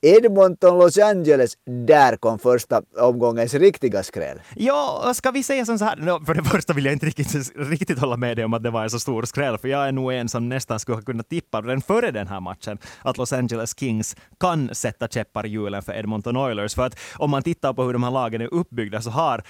Edmonton, 0.05 0.77
Los 0.77 0.97
Angeles, 0.97 1.53
där 1.87 2.17
kom 2.17 2.39
första 2.39 2.81
omgångens 2.97 3.53
riktiga 3.53 4.03
skräll. 4.03 4.41
Ja, 4.55 5.11
ska 5.15 5.31
vi 5.31 5.43
säga 5.43 5.65
som 5.65 5.79
så 5.79 5.85
här, 5.85 6.25
för 6.25 6.33
det 6.33 6.43
första 6.43 6.73
vill 6.73 6.85
jag 6.85 6.93
inte 6.93 7.05
riktigt, 7.05 7.51
riktigt 7.55 7.99
hålla 7.99 8.17
med 8.17 8.37
dig 8.37 8.45
om 8.45 8.53
att 8.53 8.63
det 8.63 8.69
var 8.69 8.83
en 8.83 8.89
så 8.89 8.99
stor 8.99 9.23
skräll, 9.23 9.57
för 9.57 9.67
jag 9.67 9.87
är 9.87 9.91
nog 9.91 10.13
en 10.13 10.29
som 10.29 10.49
nästan 10.49 10.79
skulle 10.79 10.95
ha 10.95 11.01
kunnat 11.01 11.29
tippa 11.29 11.61
redan 11.61 11.81
före 11.81 12.11
den 12.11 12.27
här 12.27 12.39
matchen 12.39 12.77
att 13.01 13.17
Los 13.17 13.33
Angeles 13.33 13.79
Kings 13.79 14.15
kan 14.39 14.75
sätta 14.75 15.07
käppar 15.07 15.45
i 15.45 15.49
hjulen 15.49 15.81
för 15.81 15.93
Edmonton 15.93 16.37
Oilers. 16.37 16.75
För 16.75 16.85
att 16.85 16.99
om 17.15 17.31
man 17.31 17.43
tittar 17.43 17.73
på 17.73 17.83
hur 17.83 17.93
de 17.93 18.03
här 18.03 18.11
lagen 18.11 18.41
är 18.41 18.53
uppbyggda 18.53 19.01
så 19.01 19.09
har 19.09 19.43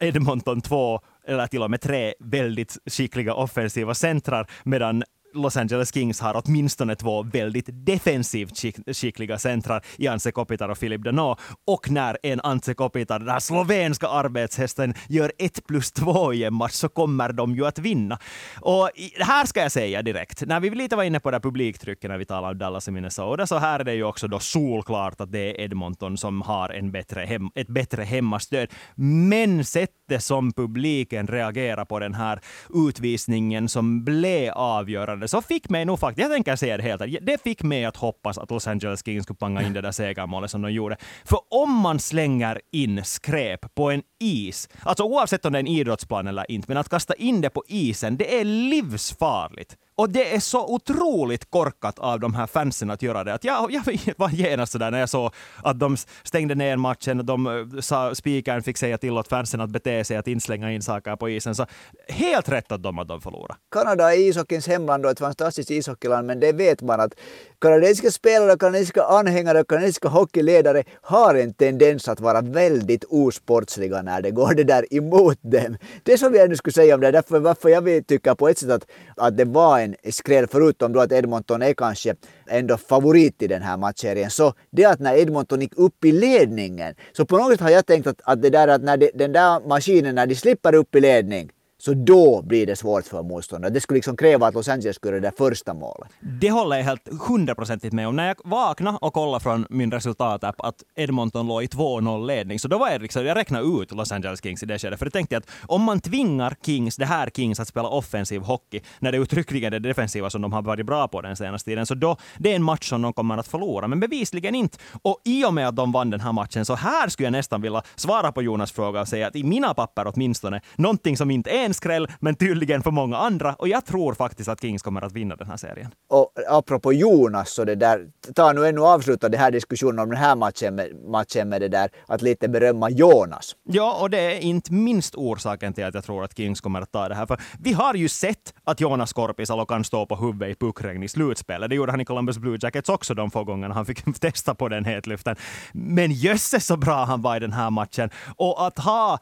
Edmonton 0.00 0.60
två 0.60 1.00
eller 1.26 1.46
till 1.46 1.62
och 1.62 1.70
med 1.70 1.80
tre 1.80 2.14
väldigt 2.20 2.76
skickliga 2.86 3.34
offensiva 3.34 3.94
centrar, 3.94 4.50
medan 4.64 5.02
Los 5.34 5.56
Angeles 5.56 5.94
Kings 5.94 6.20
har 6.20 6.42
åtminstone 6.44 6.96
två 6.96 7.22
väldigt 7.22 7.68
defensivt 7.70 8.58
skickliga 8.96 9.38
centrar 9.38 9.84
i 9.96 10.08
Anse 10.08 10.32
Kopitar 10.32 10.68
och 10.68 10.78
Filip 10.78 11.04
Deneau. 11.04 11.36
Och 11.66 11.90
när 11.90 12.18
en 12.22 12.40
Anse 12.40 12.74
Kopitar, 12.74 13.18
den 13.18 13.28
här 13.28 13.40
slovenska 13.40 14.08
arbetshästen, 14.08 14.94
gör 15.08 15.32
ett 15.38 15.66
plus 15.66 15.92
två 15.92 16.32
i 16.32 16.44
en 16.44 16.54
match 16.54 16.72
så 16.72 16.88
kommer 16.88 17.32
de 17.32 17.54
ju 17.54 17.66
att 17.66 17.78
vinna. 17.78 18.18
Och 18.60 18.90
här 19.20 19.46
ska 19.46 19.60
jag 19.60 19.72
säga 19.72 20.02
direkt, 20.02 20.46
när 20.46 20.60
vi 20.60 20.70
lite 20.70 20.96
var 20.96 21.04
inne 21.04 21.20
på 21.20 21.30
det 21.30 21.40
publiktrycket 21.40 22.10
när 22.10 22.18
vi 22.18 22.24
talade 22.24 22.52
om 22.52 22.58
Dallas 22.58 22.88
och 22.88 22.94
Minnesota, 22.94 23.46
så 23.46 23.58
här 23.58 23.80
är 23.80 23.84
det 23.84 23.94
ju 23.94 24.04
också 24.04 24.28
då 24.28 24.38
solklart 24.38 25.20
att 25.20 25.32
det 25.32 25.38
är 25.38 25.60
Edmonton 25.60 26.16
som 26.16 26.42
har 26.42 26.68
en 26.68 26.92
bättre 26.92 27.20
hem, 27.20 27.50
ett 27.54 27.68
bättre 27.68 28.02
hemmastöd. 28.02 28.68
Men 28.94 29.64
sättet 29.64 30.22
som 30.22 30.52
publiken 30.52 31.26
reagerar 31.26 31.84
på 31.84 31.98
den 31.98 32.14
här 32.14 32.40
utvisningen 32.74 33.68
som 33.68 34.04
blev 34.04 34.52
avgörande 34.52 35.23
avgörande 35.24 35.28
så 35.28 35.42
fick 35.42 35.70
mig 35.70 35.84
nog 35.84 35.98
faktiskt, 35.98 36.22
jag 36.22 36.32
tänker 36.32 36.56
säga 36.56 36.76
det 36.76 36.82
helt 36.82 37.26
det 37.26 37.42
fick 37.42 37.62
mig 37.62 37.84
att 37.84 37.96
hoppas 37.96 38.38
att 38.38 38.50
Los 38.50 38.66
Angeles 38.66 39.04
Kings 39.04 39.24
skulle 39.24 39.36
panga 39.36 39.62
in 39.62 39.72
det 39.72 39.82
där 39.82 39.92
segermålet 39.92 40.50
som 40.50 40.62
de 40.62 40.72
gjorde. 40.72 40.96
För 41.24 41.38
om 41.50 41.70
man 41.70 41.98
slänger 41.98 42.60
in 42.72 43.04
skräp 43.04 43.74
på 43.74 43.90
en 43.90 44.02
is, 44.20 44.68
alltså 44.82 45.04
oavsett 45.04 45.44
om 45.44 45.52
det 45.52 45.58
är 45.58 45.60
en 45.60 45.66
idrottsplan 45.66 46.26
eller 46.26 46.50
inte, 46.50 46.68
men 46.68 46.76
att 46.76 46.88
kasta 46.88 47.14
in 47.14 47.40
det 47.40 47.50
på 47.50 47.62
isen, 47.68 48.16
det 48.16 48.40
är 48.40 48.44
livsfarligt. 48.44 49.76
Och 49.96 50.10
det 50.10 50.34
är 50.34 50.40
så 50.40 50.74
otroligt 50.74 51.50
korkat 51.50 51.98
av 51.98 52.20
de 52.20 52.34
här 52.34 52.46
fansen 52.46 52.90
att 52.90 53.02
göra 53.02 53.24
det. 53.24 53.34
Att 53.34 53.44
jag, 53.44 53.72
jag 53.72 53.84
var 54.16 54.30
genast 54.30 54.72
sådär 54.72 54.90
när 54.90 55.00
jag 55.00 55.08
såg 55.08 55.30
att 55.62 55.78
de 55.78 55.96
stängde 56.22 56.54
ner 56.54 56.76
matchen 56.76 57.18
och 57.18 57.24
de 57.24 57.46
eh, 57.46 57.80
sa, 57.80 58.14
spikaren 58.14 58.62
fick 58.62 58.76
säga 58.76 58.98
till 58.98 59.18
åt 59.18 59.28
fansen 59.28 59.60
att 59.60 59.70
bete 59.70 60.04
sig, 60.04 60.16
att 60.16 60.28
inte 60.28 60.44
slänga 60.44 60.72
in 60.72 60.82
saker 60.82 61.16
på 61.16 61.28
isen. 61.28 61.54
Så 61.54 61.66
helt 62.08 62.48
rätt 62.48 62.72
att 62.72 62.82
de, 62.82 62.98
att 62.98 63.08
de 63.08 63.20
förlorade. 63.20 63.54
Kanada 63.72 64.14
är 64.14 64.18
ishockeyns 64.18 64.66
hemland 64.66 65.04
och 65.04 65.10
ett 65.10 65.18
fantastiskt 65.18 65.70
ishockeyland, 65.70 66.26
men 66.26 66.40
det 66.40 66.52
vet 66.52 66.82
man 66.82 67.00
att 67.00 67.14
kanadensiska 67.60 68.10
spelare, 68.10 68.58
kanadensiska 68.58 69.02
anhängare 69.04 69.60
och 69.60 69.68
kanadensiska 69.68 70.08
hockeyledare 70.08 70.84
har 71.02 71.34
en 71.34 71.54
tendens 71.54 72.08
att 72.08 72.20
vara 72.20 72.40
väldigt 72.40 73.04
osportsliga 73.04 74.02
när 74.02 74.22
det 74.22 74.30
går 74.30 74.54
det 74.54 74.64
där 74.64 74.94
emot 74.94 75.38
dem. 75.42 75.76
Det 76.02 76.18
som 76.18 76.34
jag 76.34 76.50
nu 76.50 76.56
skulle 76.56 76.72
säga 76.72 76.94
om 76.94 77.00
det, 77.00 77.10
därför 77.10 77.38
varför 77.38 77.68
jag 77.68 78.06
tycker 78.06 78.34
på 78.34 78.48
ett 78.48 78.58
sätt 78.58 78.70
att, 78.70 78.86
att 79.16 79.36
det 79.36 79.44
var 79.44 79.83
en 79.84 80.12
skräll, 80.12 80.46
förutom 80.50 80.92
då 80.92 81.00
att 81.00 81.12
Edmonton 81.12 81.62
är 81.62 81.74
kanske 81.74 82.14
ändå 82.46 82.76
favorit 82.76 83.42
i 83.42 83.46
den 83.46 83.62
här 83.62 83.76
matchserien, 83.76 84.30
så 84.30 84.54
det 84.70 84.84
att 84.84 85.00
när 85.00 85.16
Edmonton 85.16 85.60
gick 85.60 85.78
upp 85.78 86.04
i 86.04 86.12
ledningen, 86.12 86.94
så 87.12 87.26
på 87.26 87.36
något 87.36 87.52
sätt 87.52 87.60
har 87.60 87.70
jag 87.70 87.86
tänkt 87.86 88.06
att, 88.06 88.20
att 88.24 88.42
det 88.42 88.50
där 88.50 88.68
att 88.68 88.82
när 88.82 88.96
de, 88.96 89.10
den 89.14 89.32
där 89.32 89.68
maskinen, 89.68 90.14
när 90.14 90.26
de 90.26 90.34
slipper 90.34 90.74
upp 90.74 90.94
i 90.94 91.00
ledning, 91.00 91.50
så 91.84 91.94
då 91.94 92.42
blir 92.42 92.66
det 92.66 92.76
svårt 92.76 93.06
för 93.06 93.22
motståndare. 93.22 93.72
Det 93.72 93.80
skulle 93.80 93.96
liksom 93.96 94.16
kräva 94.16 94.46
att 94.46 94.54
Los 94.54 94.68
Angeles 94.68 94.96
skulle 94.96 95.12
göra 95.12 95.20
det 95.20 95.36
första 95.36 95.74
målet. 95.74 96.10
Det 96.20 96.50
håller 96.50 96.76
jag 96.76 96.84
helt 96.84 97.08
hundraprocentigt 97.28 97.92
med 97.92 98.08
om. 98.08 98.16
När 98.16 98.26
jag 98.26 98.36
vaknade 98.44 98.98
och 99.00 99.12
kollade 99.12 99.42
från 99.42 99.66
min 99.70 99.92
resultatapp 99.92 100.54
att 100.58 100.74
Edmonton 100.94 101.46
låg 101.46 101.62
i 101.62 101.66
2-0 101.66 102.26
ledning, 102.26 102.58
så 102.58 102.68
då 102.68 102.78
var 102.78 102.90
jag 102.90 103.02
liksom, 103.02 103.26
jag 103.26 103.36
räknade 103.36 103.82
ut 103.82 103.92
Los 103.92 104.12
Angeles 104.12 104.42
Kings 104.42 104.62
i 104.62 104.66
det 104.66 104.78
skedet. 104.78 104.98
För 104.98 105.06
då 105.06 105.10
tänkte 105.10 105.34
jag 105.34 105.40
att 105.40 105.50
om 105.70 105.82
man 105.82 106.00
tvingar 106.00 106.56
Kings, 106.66 106.96
det 106.96 107.06
här 107.06 107.30
Kings, 107.30 107.60
att 107.60 107.68
spela 107.68 107.88
offensiv 107.88 108.42
hockey, 108.42 108.80
när 108.98 109.12
det 109.12 109.18
är 109.18 109.22
uttryckligen 109.22 109.72
det 109.72 109.78
defensiva 109.78 110.30
som 110.30 110.42
de 110.42 110.52
har 110.52 110.62
varit 110.62 110.86
bra 110.86 111.08
på 111.08 111.20
den 111.20 111.36
senaste 111.36 111.70
tiden, 111.70 111.86
så 111.86 111.94
då, 111.94 112.16
det 112.38 112.52
är 112.52 112.56
en 112.56 112.62
match 112.62 112.88
som 112.88 113.02
de 113.02 113.12
kommer 113.12 113.38
att 113.38 113.48
förlora. 113.48 113.88
Men 113.88 114.00
bevisligen 114.00 114.54
inte. 114.54 114.78
Och 115.02 115.20
i 115.24 115.44
och 115.44 115.54
med 115.54 115.68
att 115.68 115.76
de 115.76 115.92
vann 115.92 116.10
den 116.10 116.20
här 116.20 116.32
matchen, 116.32 116.64
så 116.64 116.74
här 116.74 117.08
skulle 117.08 117.26
jag 117.26 117.32
nästan 117.32 117.62
vilja 117.62 117.82
svara 117.94 118.32
på 118.32 118.42
Jonas 118.42 118.72
fråga 118.72 119.00
och 119.00 119.08
säga 119.08 119.26
att 119.26 119.36
i 119.36 119.44
mina 119.44 119.74
papper 119.74 120.12
åtminstone, 120.14 120.60
någonting 120.76 121.16
som 121.16 121.30
inte 121.30 121.50
är 121.50 121.73
en 121.74 121.76
skräll, 121.76 122.08
men 122.20 122.34
tydligen 122.34 122.82
för 122.82 122.90
många 122.90 123.16
andra. 123.16 123.54
Och 123.54 123.68
jag 123.68 123.84
tror 123.84 124.14
faktiskt 124.14 124.48
att 124.48 124.60
Kings 124.60 124.82
kommer 124.82 125.02
att 125.02 125.12
vinna 125.12 125.36
den 125.36 125.46
här 125.46 125.56
serien. 125.56 125.90
Och 126.10 126.32
apropå 126.48 126.92
Jonas, 126.92 127.50
så 127.50 127.64
det 127.64 127.74
där, 127.74 128.06
ta 128.34 128.52
nu 128.52 128.66
ännu 128.66 128.80
avsluta 128.80 129.28
den 129.28 129.40
här 129.40 129.50
diskussionen 129.50 129.98
om 129.98 130.08
den 130.08 130.18
här 130.18 130.36
matchen 130.36 130.74
med, 130.74 130.88
matchen 131.06 131.48
med 131.48 131.60
det 131.60 131.68
där, 131.68 131.90
att 132.06 132.22
lite 132.22 132.48
berömma 132.48 132.90
Jonas. 132.90 133.56
Ja, 133.64 133.98
och 134.00 134.10
det 134.10 134.18
är 134.18 134.40
inte 134.40 134.72
minst 134.72 135.14
orsaken 135.14 135.72
till 135.72 135.84
att 135.84 135.94
jag 135.94 136.04
tror 136.04 136.24
att 136.24 136.36
Kings 136.36 136.60
kommer 136.60 136.80
att 136.80 136.92
ta 136.92 137.08
det 137.08 137.14
här. 137.14 137.26
För 137.26 137.40
vi 137.58 137.72
har 137.72 137.94
ju 137.94 138.08
sett 138.08 138.54
att 138.64 138.80
Jonas 138.80 139.12
Korpisalo 139.12 139.66
kan 139.66 139.84
stå 139.84 140.06
på 140.06 140.16
huvudet 140.16 140.48
i 140.48 140.54
puckregn 140.54 141.02
i 141.02 141.08
slutspelet. 141.08 141.70
Det 141.70 141.76
gjorde 141.76 141.92
han 141.92 142.00
i 142.00 142.04
Columbus 142.04 142.38
Blue 142.38 142.58
Jackets 142.60 142.88
också 142.88 143.14
de 143.14 143.30
få 143.30 143.44
gångerna 143.44 143.74
han 143.74 143.86
fick 143.86 144.04
testa 144.20 144.54
på 144.54 144.68
den 144.68 144.84
hetluften. 144.84 145.36
Men 145.72 146.12
jösses 146.12 146.66
så 146.66 146.76
bra 146.76 147.04
han 147.04 147.22
var 147.22 147.36
i 147.36 147.40
den 147.40 147.52
här 147.52 147.70
matchen. 147.70 148.10
Och 148.36 148.66
att 148.66 148.78
ha 148.78 149.18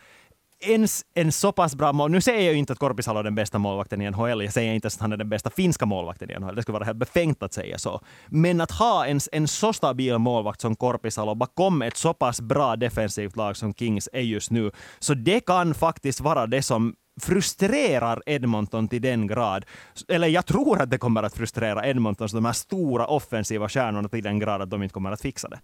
ens 0.62 1.04
en 1.14 1.32
så 1.32 1.52
pass 1.52 1.74
bra 1.74 1.92
mål... 1.92 2.10
Nu 2.10 2.20
säger 2.20 2.44
jag 2.44 2.52
ju 2.52 2.58
inte 2.58 2.72
att 2.72 2.78
Korpisalo 2.78 3.18
är 3.18 3.22
den 3.22 3.34
bästa 3.34 3.58
målvakten 3.58 4.02
i 4.02 4.10
NHL. 4.10 4.44
Jag 4.44 4.52
säger 4.52 4.74
inte 4.74 4.88
att 4.88 5.00
han 5.00 5.12
är 5.12 5.16
den 5.16 5.28
bästa 5.28 5.50
finska 5.50 5.86
målvakten 5.86 6.30
i 6.30 6.38
NHL. 6.38 6.54
Det 6.54 6.62
skulle 6.62 6.72
vara 6.72 6.84
helt 6.84 6.98
befängt 6.98 7.42
att 7.42 7.52
säga 7.52 7.78
så. 7.78 8.00
Men 8.28 8.60
att 8.60 8.70
ha 8.70 9.06
en, 9.06 9.20
en 9.32 9.48
så 9.48 9.72
stabil 9.72 10.18
målvakt 10.18 10.60
som 10.60 10.76
Korpisalo 10.76 11.34
bakom 11.34 11.82
ett 11.82 11.96
så 11.96 12.14
pass 12.14 12.40
bra 12.40 12.76
defensivt 12.76 13.36
lag 13.36 13.56
som 13.56 13.74
Kings 13.74 14.08
är 14.12 14.20
just 14.20 14.50
nu, 14.50 14.70
så 14.98 15.14
det 15.14 15.40
kan 15.40 15.74
faktiskt 15.74 16.20
vara 16.20 16.46
det 16.46 16.62
som 16.62 16.94
frustrerar 17.20 18.22
Edmonton 18.26 18.88
till 18.88 19.02
den 19.02 19.26
grad, 19.26 19.64
eller 20.08 20.28
jag 20.28 20.46
tror 20.46 20.82
att 20.82 20.90
det 20.90 20.98
kommer 20.98 21.22
att 21.22 21.34
frustrera 21.34 21.86
Edmontons 21.86 22.32
de 22.32 22.44
här 22.44 22.52
stora 22.52 23.06
offensiva 23.06 23.68
stjärnorna 23.68 24.08
till 24.08 24.22
den 24.22 24.38
grad 24.38 24.62
att 24.62 24.70
de 24.70 24.82
inte 24.82 24.92
kommer 24.92 25.12
att 25.12 25.20
fixa 25.20 25.48
det. 25.48 25.58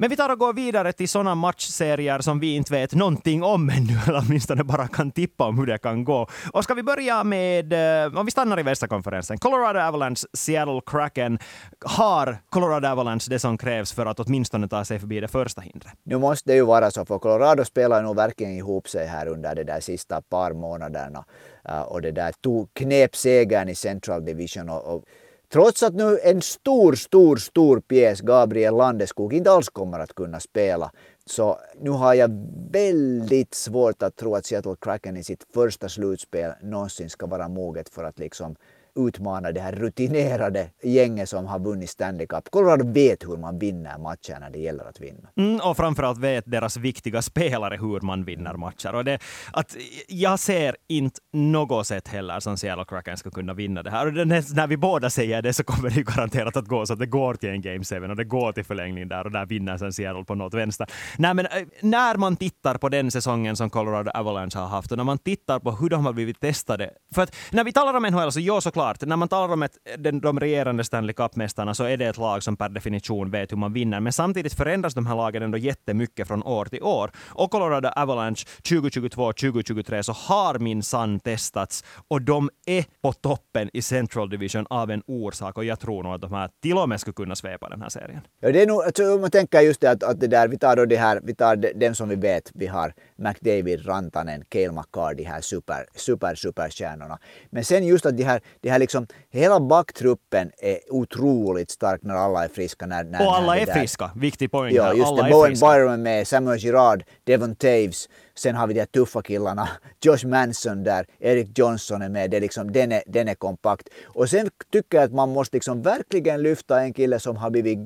Men 0.00 0.10
vi 0.10 0.16
tar 0.16 0.28
och 0.28 0.38
går 0.38 0.52
vidare 0.52 0.92
till 0.92 1.08
sådana 1.08 1.34
matchserier 1.34 2.18
som 2.20 2.40
vi 2.40 2.54
inte 2.54 2.72
vet 2.72 2.94
någonting 2.94 3.42
om 3.42 3.70
ännu, 3.70 3.92
eller 4.08 4.24
åtminstone 4.26 4.64
bara 4.64 4.88
kan 4.88 5.10
tippa 5.10 5.44
om 5.44 5.58
hur 5.58 5.66
det 5.66 5.78
kan 5.78 6.04
gå. 6.04 6.28
Och 6.52 6.64
ska 6.64 6.74
vi 6.74 6.82
börja 6.82 7.24
med, 7.24 7.72
eh, 7.72 8.18
om 8.18 8.24
vi 8.24 8.30
stannar 8.30 8.60
i 8.60 8.62
västra 8.62 8.88
konferensen, 8.88 9.38
Colorado 9.38 9.78
Avalanche, 9.78 10.26
Seattle 10.32 10.80
Kraken. 10.86 11.38
Har 11.84 12.38
Colorado 12.48 12.88
Avalanche 12.88 13.26
det 13.30 13.38
som 13.38 13.58
krävs 13.58 13.92
för 13.92 14.06
att 14.06 14.20
åtminstone 14.20 14.68
ta 14.68 14.84
sig 14.84 14.98
förbi 14.98 15.20
det 15.20 15.28
första 15.28 15.60
hindret? 15.60 15.92
Nu 16.02 16.18
måste 16.18 16.50
det 16.50 16.56
ju 16.56 16.64
vara 16.64 16.90
så, 16.90 17.04
för 17.04 17.18
Colorado 17.18 17.64
spelar 17.64 18.02
nog 18.02 18.16
verkligen 18.16 18.52
ihop 18.52 18.88
sig 18.88 19.06
här 19.06 19.28
under 19.28 19.54
de 19.54 19.64
där 19.64 19.80
sista 19.80 20.22
par 20.22 20.52
månaderna. 20.52 21.24
Uh, 21.68 21.80
och 21.80 22.02
det 22.02 22.12
där 22.12 22.32
tog 22.40 22.74
knep 22.74 23.16
segern 23.16 23.68
i 23.68 23.74
Central 23.74 24.24
Division 24.24 24.68
och, 24.68 24.94
och 24.94 25.04
Trots 25.52 25.82
att 25.82 25.94
nu 25.94 26.18
en 26.22 26.42
stor, 26.42 26.94
stor, 26.94 27.36
stor 27.36 27.80
pjäs, 27.80 28.20
Gabriel 28.20 28.76
Landeskog, 28.76 29.34
inte 29.34 29.50
alls 29.50 29.68
kommer 29.68 29.98
att 29.98 30.14
kunna 30.14 30.40
spela, 30.40 30.92
så 31.26 31.58
nu 31.80 31.90
har 31.90 32.14
jag 32.14 32.30
väldigt 32.70 33.54
svårt 33.54 34.02
att 34.02 34.16
tro 34.16 34.34
att 34.34 34.46
Seattle 34.46 34.76
Kraken 34.80 35.16
i 35.16 35.24
sitt 35.24 35.46
första 35.54 35.88
slutspel 35.88 36.52
någonsin 36.62 37.10
ska 37.10 37.26
vara 37.26 37.48
moget 37.48 37.88
för 37.88 38.04
att 38.04 38.18
liksom 38.18 38.56
utmana 38.94 39.52
det 39.52 39.60
här 39.60 39.72
rutinerade 39.72 40.70
gänget 40.82 41.28
som 41.28 41.46
har 41.46 41.58
vunnit 41.58 41.90
Stanley 41.90 42.26
Cup. 42.26 42.50
Colorado 42.50 42.92
vet 42.92 43.24
hur 43.24 43.36
man 43.36 43.58
vinner 43.58 43.98
matcher 43.98 44.36
när 44.40 44.50
det 44.50 44.58
gäller 44.58 44.84
att 44.84 45.00
vinna. 45.00 45.28
Mm, 45.36 45.60
och 45.60 45.76
framförallt 45.76 46.18
vet 46.18 46.50
deras 46.50 46.76
viktiga 46.76 47.22
spelare 47.22 47.76
hur 47.76 48.00
man 48.00 48.24
vinner 48.24 48.54
matcher. 48.54 48.94
Och 48.94 49.04
det, 49.04 49.18
att 49.52 49.76
jag 50.08 50.38
ser 50.38 50.76
inte 50.88 51.20
något 51.32 51.86
sätt 51.86 52.08
heller 52.08 52.40
som 52.40 52.56
Seattle 52.56 52.84
Kraken 52.84 53.16
ska 53.16 53.30
kunna 53.30 53.54
vinna 53.54 53.82
det 53.82 53.90
här. 53.90 54.06
Och 54.06 54.12
det, 54.12 54.24
när 54.24 54.66
vi 54.66 54.76
båda 54.76 55.10
säger 55.10 55.42
det 55.42 55.52
så 55.52 55.64
kommer 55.64 55.90
det 55.90 56.02
garanterat 56.02 56.56
att 56.56 56.66
gå 56.66 56.86
så 56.86 56.92
att 56.92 56.98
det 56.98 57.06
går 57.06 57.34
till 57.34 57.48
en 57.48 57.62
Game 57.62 57.84
7 57.84 58.04
och 58.04 58.16
det 58.16 58.24
går 58.24 58.52
till 58.52 58.64
förlängning 58.64 59.08
där 59.08 59.24
och 59.24 59.32
där 59.32 59.46
vinner 59.46 59.76
sen 59.76 59.92
Seattle 59.92 60.24
på 60.24 60.34
något 60.34 60.54
vänster. 60.54 60.86
Nej, 61.18 61.34
men 61.34 61.46
eh, 61.46 61.52
när 61.80 62.16
man 62.16 62.36
tittar 62.36 62.78
på 62.78 62.88
den 62.88 63.10
säsongen 63.10 63.56
som 63.56 63.70
Colorado 63.70 64.10
Avalanche 64.10 64.58
har 64.58 64.66
haft 64.66 64.92
och 64.92 64.96
när 64.96 65.04
man 65.04 65.18
tittar 65.18 65.58
på 65.58 65.70
hur 65.70 65.88
de 65.88 66.06
har 66.06 66.12
blivit 66.12 66.40
testade. 66.40 66.90
För 67.14 67.22
att 67.22 67.36
när 67.50 67.64
vi 67.64 67.72
talar 67.72 67.94
om 67.94 68.02
NHL 68.02 68.32
så 68.32 68.40
ja, 68.40 68.60
såklart 68.60 68.79
såklart, 68.80 69.08
när 69.08 69.16
man 69.16 69.28
talar 69.28 69.54
om 69.54 69.62
ett, 69.62 69.78
den, 69.98 70.20
de 70.20 70.40
regerande 70.40 70.84
Stanley 70.84 71.14
Cup-mästarna 71.14 71.74
så 71.74 71.84
är 71.84 71.96
det 71.96 72.06
ett 72.06 72.18
lag 72.18 72.42
som 72.42 72.56
per 72.56 72.68
definition 72.68 73.30
vet 73.30 73.52
hur 73.52 73.56
man 73.56 73.72
vinner. 73.72 74.00
Men 74.00 74.12
samtidigt 74.12 74.54
förändras 74.54 74.94
de 74.94 75.06
här 75.06 75.16
lagen 75.16 75.42
ändå 75.42 75.58
jättemycket 75.58 76.28
från 76.28 76.42
år 76.42 76.64
till 76.64 76.82
år. 76.82 77.10
Och 77.28 77.50
Colorado 77.50 77.88
Avalanche 77.96 78.44
2022-2023 78.62 80.02
så 80.02 80.12
har 80.12 80.58
minsann 80.58 81.20
testats 81.20 81.84
och 82.08 82.22
de 82.22 82.50
är 82.66 82.84
på 83.02 83.12
toppen 83.12 83.70
i 83.72 83.82
Central 83.82 84.30
Division 84.30 84.66
av 84.70 84.90
en 84.90 85.02
orsak 85.06 85.58
och 85.58 85.64
jag 85.64 85.80
tror 85.80 86.02
nog 86.02 86.14
att 86.14 86.20
de 86.20 86.32
här 86.32 86.50
till 86.62 86.76
och 86.76 86.88
med 86.88 87.00
skulle 87.00 87.14
kunna 87.14 87.36
svepa 87.36 87.68
den 87.68 87.82
här 87.82 87.88
serien. 87.88 88.20
Ja, 88.40 88.52
det 88.52 88.62
är 88.62 88.66
nog, 88.66 88.82
alltså, 88.82 89.14
om 89.14 89.20
man 89.20 89.30
tänker 89.30 89.60
just 89.60 89.80
det 89.80 89.90
att, 89.90 90.02
att 90.02 90.20
det 90.20 90.26
där, 90.26 90.48
vi 90.48 90.58
tar 90.58 90.76
då 90.76 90.84
det 90.84 90.96
här, 90.96 91.20
vi 91.24 91.34
tar 91.34 91.56
den 91.56 91.94
som 91.94 92.08
vi 92.08 92.16
vet, 92.16 92.50
vi 92.54 92.66
har 92.66 92.94
McDavid, 93.16 93.86
Rantanen, 93.86 94.44
Cale 94.48 94.72
McCarr, 94.72 95.14
de 95.14 95.24
här 95.24 95.40
super, 95.40 95.86
super, 95.94 96.34
superstjärnorna. 96.34 97.18
Men 97.50 97.64
sen 97.64 97.86
just 97.86 98.06
att 98.06 98.16
de 98.16 98.24
här, 98.24 98.40
de 98.60 98.69
här 98.70 98.78
liksom, 98.78 99.06
hela 99.30 99.60
backtruppen 99.60 100.50
är 100.58 100.78
otroligt 100.90 101.70
stark 101.70 102.02
när 102.02 102.14
alla 102.14 102.44
är 102.44 102.48
friska. 102.48 102.86
När, 102.86 103.04
när, 103.04 103.26
och 103.26 103.36
alla 103.36 103.54
när 103.54 103.60
är 103.60 103.66
friska, 103.66 104.10
viktig 104.16 104.50
poäng. 104.50 104.74
Ja, 104.74 104.94
just 104.94 105.06
alla 105.06 105.22
det. 105.22 105.30
Bowen 105.30 105.54
Byron 105.54 106.02
med, 106.02 106.28
Samuel 106.28 106.58
Girard, 106.58 107.04
Devon 107.24 107.56
Taves, 107.56 108.08
Sen 108.40 108.54
har 108.54 108.66
vi 108.66 108.74
de 108.74 108.80
här 108.80 108.86
tuffa 108.86 109.22
killarna, 109.22 109.68
Josh 110.04 110.26
Manson 110.26 110.84
där, 110.84 111.06
Eric 111.18 111.58
Johnson 111.58 112.02
är 112.02 112.08
med, 112.08 112.30
det 112.30 112.36
är 112.36 112.40
liksom, 112.40 112.72
den, 112.72 112.92
är, 112.92 113.02
den 113.06 113.28
är 113.28 113.34
kompakt. 113.34 113.88
Och 114.04 114.30
sen 114.30 114.50
tycker 114.72 114.98
jag 114.98 115.04
att 115.04 115.12
man 115.12 115.28
måste 115.28 115.56
liksom 115.56 115.82
verkligen 115.82 116.42
lyfta 116.42 116.80
en 116.80 116.92
kille 116.92 117.20
som 117.20 117.36
har 117.36 117.50
blivit 117.50 117.78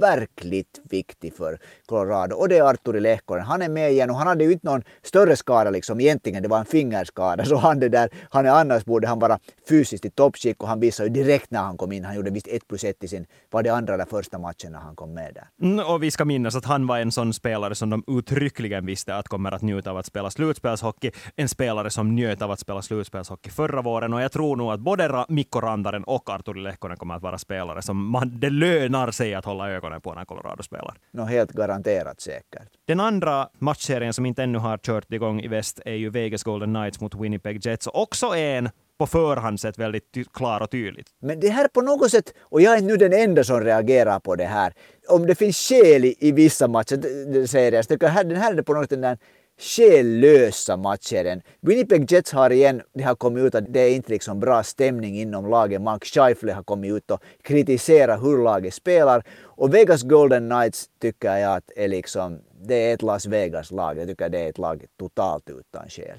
verkligt 0.00 0.80
viktig 0.90 1.34
för 1.34 1.58
Colorado 1.86 2.36
och 2.36 2.48
det 2.48 2.58
är 2.58 2.62
Arturi 2.62 3.00
Lehkonen. 3.00 3.44
Han 3.44 3.62
är 3.62 3.68
med 3.68 3.92
igen 3.92 4.10
och 4.10 4.16
han 4.16 4.26
hade 4.26 4.44
ju 4.44 4.52
inte 4.52 4.66
någon 4.66 4.82
större 5.02 5.36
skada 5.36 5.70
liksom 5.70 6.00
egentligen, 6.00 6.42
det 6.42 6.48
var 6.48 6.58
en 6.58 6.64
fingerskada. 6.64 7.44
Så 7.50 7.56
han 7.56 7.80
det 7.80 7.88
där, 7.88 8.10
han 8.30 8.46
är 8.46 8.50
annars 8.50 8.84
borde 8.84 9.08
han 9.08 9.18
vara 9.18 9.38
fysiskt 9.68 10.04
i 10.04 10.10
toppskick 10.10 10.62
och 10.62 10.68
han 10.68 10.80
visade 10.80 11.08
ju 11.08 11.24
direkt 11.24 11.50
när 11.50 11.60
han 11.60 11.76
kom 11.76 11.92
in, 11.92 12.04
han 12.04 12.16
gjorde 12.16 12.30
visst 12.30 12.48
1 12.48 12.68
plus 12.68 12.84
1 12.84 13.04
i 13.04 13.08
sin, 13.08 13.26
var 13.50 13.62
det 13.62 13.70
andra 13.70 13.94
eller 13.94 14.04
första 14.04 14.38
matchen 14.38 14.72
när 14.72 14.78
han 14.78 14.96
kom 14.96 15.14
med 15.14 15.34
där. 15.34 15.48
Mm, 15.62 15.86
och 15.86 16.02
vi 16.02 16.10
ska 16.10 16.24
minnas 16.24 16.56
att 16.56 16.64
han 16.64 16.86
var 16.86 16.98
en 16.98 17.12
sån 17.12 17.32
spelare 17.32 17.74
som 17.74 17.90
de 17.90 18.04
uttryckligen 18.06 18.86
visste 18.86 19.14
att 19.14 19.28
kommer 19.28 19.52
att 19.52 19.62
njuta 19.62 19.95
av 19.96 20.00
att 20.00 20.06
spela 20.06 20.30
slutspelshockey. 20.30 21.10
En 21.36 21.48
spelare 21.48 21.90
som 21.90 22.14
njöt 22.14 22.42
av 22.42 22.50
att 22.50 22.60
spela 22.60 22.82
slutspelshockey 22.82 23.50
förra 23.50 23.82
våren 23.82 24.14
och 24.14 24.22
jag 24.22 24.32
tror 24.32 24.56
nog 24.56 24.72
att 24.72 24.80
både 24.80 25.24
Mikko 25.28 25.60
Randaren 25.60 26.04
och 26.04 26.30
Arturi 26.30 26.60
Lehkonen 26.60 26.96
kommer 26.96 27.14
att 27.14 27.22
vara 27.22 27.38
spelare 27.38 27.82
som 27.82 28.10
man, 28.10 28.40
det 28.40 28.50
lönar 28.50 29.10
sig 29.10 29.34
att 29.34 29.44
hålla 29.44 29.70
ögonen 29.70 30.00
på 30.00 30.14
när 30.14 30.24
Colorado 30.24 30.62
spelar. 30.62 30.94
No, 31.10 31.22
helt 31.22 31.52
garanterat 31.52 32.20
säkert. 32.20 32.68
Den 32.84 33.00
andra 33.00 33.48
matchserien 33.58 34.12
som 34.12 34.26
inte 34.26 34.42
ännu 34.42 34.58
har 34.58 34.78
kört 34.78 35.12
igång 35.12 35.40
i 35.40 35.48
väst 35.48 35.80
är 35.84 35.94
ju 35.94 36.10
Vegas 36.10 36.42
Golden 36.42 36.74
Knights 36.74 37.00
mot 37.00 37.14
Winnipeg 37.14 37.66
Jets. 37.66 37.86
Också 37.86 38.26
en 38.26 38.68
på 38.98 39.06
förhand 39.06 39.60
sett 39.60 39.78
väldigt 39.78 40.16
klar 40.32 40.60
och 40.60 40.70
tydligt. 40.70 41.06
Men 41.20 41.40
det 41.40 41.48
här 41.48 41.68
på 41.68 41.80
något 41.80 42.10
sätt, 42.10 42.34
och 42.40 42.60
jag 42.60 42.78
är 42.78 42.82
nu 42.82 42.96
den 42.96 43.12
enda 43.12 43.44
som 43.44 43.60
reagerar 43.60 44.20
på 44.20 44.36
det 44.36 44.44
här, 44.44 44.72
om 45.08 45.26
det 45.26 45.34
finns 45.34 45.56
skäl 45.56 46.04
i, 46.04 46.16
i 46.18 46.32
vissa 46.32 46.68
matcher, 46.68 47.46
säger 47.46 47.72
jag, 47.72 47.84
så 47.84 47.96
den 47.96 48.36
här 48.36 48.52
är 48.52 48.54
det 48.54 48.62
på 48.62 48.74
något 48.74 48.88
sätt 48.88 49.02
den 49.02 49.18
skällösa 49.58 50.76
matcher. 50.76 51.42
Winnipeg 51.60 52.12
Jets 52.12 52.32
har 52.32 52.50
igen, 52.50 52.82
det 52.94 53.02
har 53.02 53.14
kommit 53.14 53.44
ut 53.44 53.54
att 53.54 53.72
det 53.72 53.80
är 53.80 53.94
inte 53.94 54.12
liksom 54.12 54.40
bra 54.40 54.62
stämning 54.62 55.20
inom 55.20 55.50
laget. 55.50 55.82
Mark 55.82 56.04
Scheifele 56.04 56.52
har 56.52 56.62
kommit 56.62 56.92
ut 56.92 57.10
och 57.10 57.22
kritiserat 57.42 58.22
hur 58.22 58.44
laget 58.44 58.74
spelar. 58.74 59.22
Och 59.42 59.74
Vegas 59.74 60.02
Golden 60.02 60.50
Knights 60.50 60.86
tycker 61.00 61.36
jag 61.36 61.56
att 61.56 61.70
är 61.76 61.88
liksom 61.88 62.40
det 62.68 62.74
är 62.74 62.94
ett 62.94 63.02
Las 63.02 63.26
Vegas-lag. 63.26 63.98
Jag 63.98 64.08
tycker 64.08 64.28
det 64.28 64.38
är 64.38 64.48
ett 64.48 64.58
lag 64.58 64.84
totalt 64.98 65.50
utan 65.50 65.88
själ. 65.88 66.18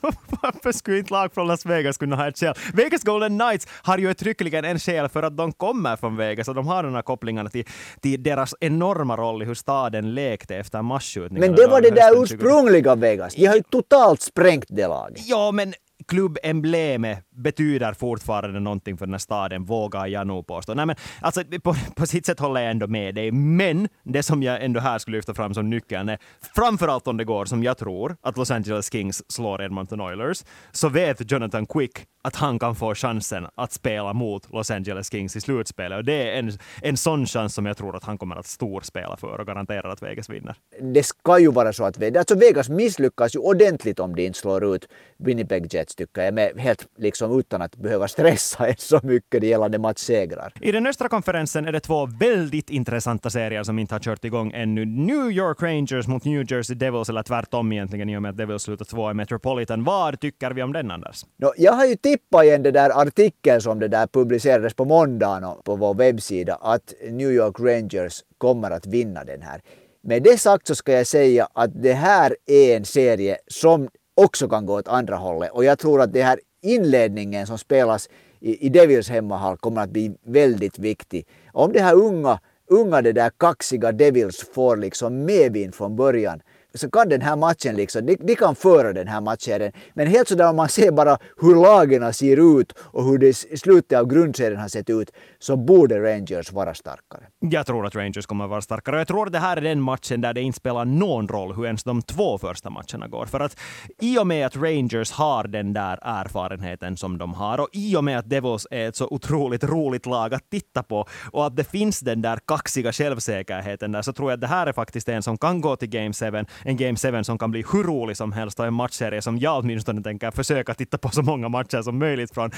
Varför 0.42 0.72
skulle 0.72 0.98
inte 0.98 1.12
lag 1.12 1.34
från 1.34 1.46
Las 1.46 1.66
Vegas 1.66 1.96
kunna 1.96 2.16
ha 2.16 2.28
ett 2.28 2.38
själ? 2.38 2.54
Vegas 2.74 3.02
Golden 3.02 3.38
Knights 3.38 3.66
har 3.82 3.98
ju 3.98 4.10
uttryckligen 4.10 4.64
en 4.64 4.78
själ 4.78 5.08
för 5.08 5.22
att 5.22 5.36
de 5.36 5.52
kommer 5.52 5.96
från 5.96 6.16
Vegas 6.16 6.48
och 6.48 6.54
de 6.54 6.66
har 6.66 6.82
de 6.82 6.94
här 6.94 7.02
kopplingarna 7.02 7.50
till, 7.50 7.64
till 8.00 8.22
deras 8.22 8.54
enorma 8.60 9.16
roll 9.16 9.42
i 9.42 9.44
hur 9.44 9.54
staden 9.54 10.14
lekte 10.14 10.56
efter 10.56 10.82
masskjutningarna. 10.82 11.46
Men 11.46 11.56
det 11.56 11.66
var 11.66 11.80
det 11.80 11.90
där 11.90 12.22
ursprungliga 12.22 12.94
Vegas. 12.94 13.34
De 13.34 13.46
har 13.46 13.56
ju 13.56 13.62
totalt 13.62 14.22
sprängt 14.22 14.66
det 14.68 14.86
laget. 14.86 15.22
Ja, 15.26 15.50
men 15.52 15.74
klubbemblemet 16.08 17.18
betyder 17.42 17.92
fortfarande 17.92 18.60
någonting 18.60 18.98
för 18.98 19.06
den 19.06 19.14
här 19.14 19.18
staden, 19.18 19.64
vågar 19.64 20.06
jag 20.06 20.26
nog 20.26 20.46
påstå. 20.46 20.74
Nej, 20.74 20.86
men, 20.86 20.96
alltså, 21.20 21.42
på, 21.62 21.74
på 21.96 22.06
sitt 22.06 22.26
sätt 22.26 22.40
håller 22.40 22.60
jag 22.60 22.70
ändå 22.70 22.86
med 22.86 23.14
dig, 23.14 23.32
men 23.32 23.88
det 24.04 24.22
som 24.22 24.42
jag 24.42 24.64
ändå 24.64 24.80
här 24.80 24.98
skulle 24.98 25.16
lyfta 25.16 25.34
fram 25.34 25.54
som 25.54 25.70
nyckeln 25.70 26.08
är, 26.08 26.18
framförallt 26.54 27.06
om 27.06 27.16
det 27.16 27.24
går 27.24 27.44
som 27.44 27.62
jag 27.62 27.78
tror, 27.78 28.16
att 28.22 28.36
Los 28.36 28.50
Angeles 28.50 28.92
Kings 28.92 29.32
slår 29.32 29.62
Edmonton 29.62 30.00
Oilers, 30.00 30.44
så 30.72 30.88
vet 30.88 31.32
Jonathan 31.32 31.66
Quick 31.66 32.06
att 32.22 32.36
han 32.36 32.58
kan 32.58 32.74
få 32.74 32.94
chansen 32.94 33.46
att 33.54 33.72
spela 33.72 34.12
mot 34.12 34.52
Los 34.52 34.70
Angeles 34.70 35.10
Kings 35.10 35.36
i 35.36 35.40
slutspelet. 35.40 35.98
Och 35.98 36.04
det 36.04 36.30
är 36.30 36.38
en, 36.38 36.52
en 36.82 36.96
sån 36.96 37.26
chans 37.26 37.54
som 37.54 37.66
jag 37.66 37.76
tror 37.76 37.96
att 37.96 38.04
han 38.04 38.18
kommer 38.18 38.36
att 38.36 38.46
storspela 38.46 39.16
för 39.16 39.40
och 39.40 39.46
garanterar 39.46 39.88
att 39.88 40.02
Vegas 40.02 40.30
vinner. 40.30 40.54
Det 40.80 41.02
ska 41.02 41.38
ju 41.38 41.52
vara 41.52 41.72
så 41.72 41.84
att 41.84 41.98
Vegas, 41.98 42.20
alltså 42.20 42.34
Vegas 42.34 42.68
misslyckas 42.68 43.34
ju 43.34 43.38
ordentligt 43.38 44.00
om 44.00 44.16
de 44.16 44.26
inte 44.26 44.38
slår 44.38 44.74
ut 44.74 44.88
Winnipeg 45.18 45.74
Jets 45.74 45.94
tycker 45.94 46.22
jag, 46.22 46.34
med 46.34 46.52
helt 46.56 46.86
liksom 46.98 47.29
utan 47.38 47.62
att 47.62 47.76
behöva 47.76 48.08
stressa 48.08 48.68
en 48.68 48.74
så 48.78 49.00
mycket 49.02 49.42
gällande 49.42 49.78
matchsegrar. 49.78 50.52
I 50.60 50.72
den 50.72 50.86
östra 50.86 51.08
konferensen 51.08 51.66
är 51.66 51.72
det 51.72 51.80
två 51.80 52.08
väldigt 52.20 52.70
intressanta 52.70 53.30
serier 53.30 53.62
som 53.62 53.78
inte 53.78 53.94
har 53.94 54.00
kört 54.00 54.24
igång 54.24 54.52
ännu. 54.54 54.84
New 54.84 55.30
York 55.30 55.62
Rangers 55.62 56.06
mot 56.06 56.24
New 56.24 56.52
Jersey 56.52 56.76
Devils, 56.76 57.08
eller 57.08 57.22
tvärtom 57.22 57.72
egentligen 57.72 58.08
i 58.08 58.16
och 58.16 58.22
med 58.22 58.30
att 58.30 58.36
Devils 58.36 58.62
slutar 58.62 58.84
två 58.84 59.10
i 59.10 59.14
Metropolitan. 59.14 59.84
Vad 59.84 60.20
tycker 60.20 60.50
vi 60.50 60.62
om 60.62 60.72
den 60.72 60.90
Anders? 60.90 61.24
No, 61.38 61.52
jag 61.56 61.72
har 61.72 61.86
ju 61.86 61.96
tippat 61.96 62.44
igen 62.44 62.62
den 62.62 62.72
där 62.72 62.90
artikeln 63.02 63.60
som 63.60 63.78
det 63.78 63.88
där 63.88 64.06
publicerades 64.06 64.74
på 64.74 64.84
måndagen 64.84 65.62
på 65.64 65.76
vår 65.76 65.94
webbsida 65.94 66.54
att 66.54 66.94
New 67.10 67.30
York 67.30 67.60
Rangers 67.60 68.20
kommer 68.38 68.70
att 68.70 68.86
vinna 68.86 69.24
den 69.24 69.42
här. 69.42 69.60
Med 70.02 70.22
det 70.22 70.40
sagt 70.40 70.66
så 70.66 70.74
ska 70.74 70.92
jag 70.92 71.06
säga 71.06 71.48
att 71.52 71.82
det 71.82 71.92
här 71.92 72.36
är 72.46 72.76
en 72.76 72.84
serie 72.84 73.36
som 73.46 73.88
också 74.16 74.48
kan 74.48 74.66
gå 74.66 74.74
åt 74.74 74.88
andra 74.88 75.16
hållet. 75.16 75.50
Och 75.52 75.64
jag 75.64 75.78
tror 75.78 76.00
att 76.00 76.12
det 76.12 76.22
här 76.22 76.40
inledningen 76.62 77.46
som 77.46 77.58
spelas 77.58 78.08
i, 78.40 78.66
i 78.66 78.68
Devils 78.68 79.08
hemmahall 79.08 79.56
kommer 79.56 79.80
att 79.80 79.90
bli 79.90 80.14
väldigt 80.22 80.78
viktig. 80.78 81.26
Om 81.52 81.72
det 81.72 81.80
här 81.80 81.94
unga, 81.94 82.40
unga 82.66 83.02
det 83.02 83.12
där 83.12 83.30
kaxiga 83.36 83.92
Devils 83.92 84.46
får 84.54 84.76
liksom 84.76 85.24
medvind 85.24 85.74
från 85.74 85.96
början 85.96 86.42
så 86.74 86.90
kan 86.90 87.08
den 87.08 87.20
här 87.20 87.36
matchen 87.36 87.76
liksom, 87.76 88.06
de, 88.06 88.16
de 88.16 88.34
kan 88.34 88.54
föra 88.54 88.92
den 88.92 89.08
här 89.08 89.20
matchserien. 89.20 89.72
Men 89.94 90.06
helt 90.06 90.28
sådär 90.28 90.48
om 90.50 90.56
man 90.56 90.68
ser 90.68 90.90
bara 90.90 91.18
hur 91.40 91.54
lagen 91.54 92.12
ser 92.12 92.60
ut 92.60 92.72
och 92.78 93.04
hur 93.04 93.18
det 93.18 93.28
i 93.28 93.56
slutet 93.56 93.98
av 93.98 94.06
grundserien 94.06 94.60
har 94.60 94.68
sett 94.68 94.90
ut 94.90 95.10
så 95.38 95.56
borde 95.56 96.00
Rangers 96.00 96.52
vara 96.52 96.74
starkare. 96.74 97.22
Jag 97.38 97.66
tror 97.66 97.86
att 97.86 97.94
Rangers 97.94 98.26
kommer 98.26 98.46
vara 98.46 98.60
starkare. 98.60 98.98
Jag 98.98 99.08
tror 99.08 99.26
att 99.26 99.32
det 99.32 99.38
här 99.38 99.56
är 99.56 99.60
den 99.60 99.80
matchen 99.80 100.20
där 100.20 100.34
det 100.34 100.40
inte 100.40 100.56
spelar 100.56 100.84
någon 100.84 101.28
roll 101.28 101.54
hur 101.54 101.66
ens 101.66 101.84
de 101.84 102.02
två 102.02 102.38
första 102.38 102.70
matcherna 102.70 103.08
går. 103.08 103.26
För 103.26 103.40
att 103.40 103.56
i 104.00 104.18
och 104.18 104.26
med 104.26 104.46
att 104.46 104.56
Rangers 104.56 105.12
har 105.12 105.44
den 105.44 105.72
där 105.72 105.98
erfarenheten 106.02 106.96
som 106.96 107.18
de 107.18 107.34
har 107.34 107.60
och 107.60 107.68
i 107.72 107.96
och 107.96 108.04
med 108.04 108.18
att 108.18 108.30
Devils 108.30 108.66
är 108.70 108.88
ett 108.88 108.96
så 108.96 109.06
otroligt 109.10 109.64
roligt 109.64 110.06
lag 110.06 110.34
att 110.34 110.50
titta 110.50 110.82
på 110.82 111.06
och 111.32 111.46
att 111.46 111.56
det 111.56 111.64
finns 111.64 112.00
den 112.00 112.22
där 112.22 112.38
kaxiga 112.46 112.92
självsäkerheten 112.92 113.92
där 113.92 114.02
så 114.02 114.12
tror 114.12 114.30
jag 114.30 114.36
att 114.36 114.40
det 114.40 114.46
här 114.46 114.66
är 114.66 114.72
faktiskt 114.72 115.08
en 115.08 115.22
som 115.22 115.38
kan 115.38 115.60
gå 115.60 115.76
till 115.76 115.88
Game 115.88 116.12
7. 116.12 116.44
En 116.62 116.76
Game 116.76 116.96
7 116.96 117.24
som 117.24 117.38
kan 117.38 117.50
bli 117.50 117.64
hur 117.72 117.84
rolig 117.84 118.16
som 118.16 118.32
helst 118.32 118.60
och 118.60 118.66
en 118.66 118.74
matchserie 118.74 119.22
som 119.22 119.38
jag 119.38 119.58
åtminstone 119.58 120.02
tänker 120.02 120.30
försöka 120.30 120.74
titta 120.74 120.98
på 120.98 121.08
så 121.08 121.22
många 121.22 121.48
matcher 121.48 121.82
som 121.82 121.98
möjligt 121.98 122.34
från. 122.34 122.50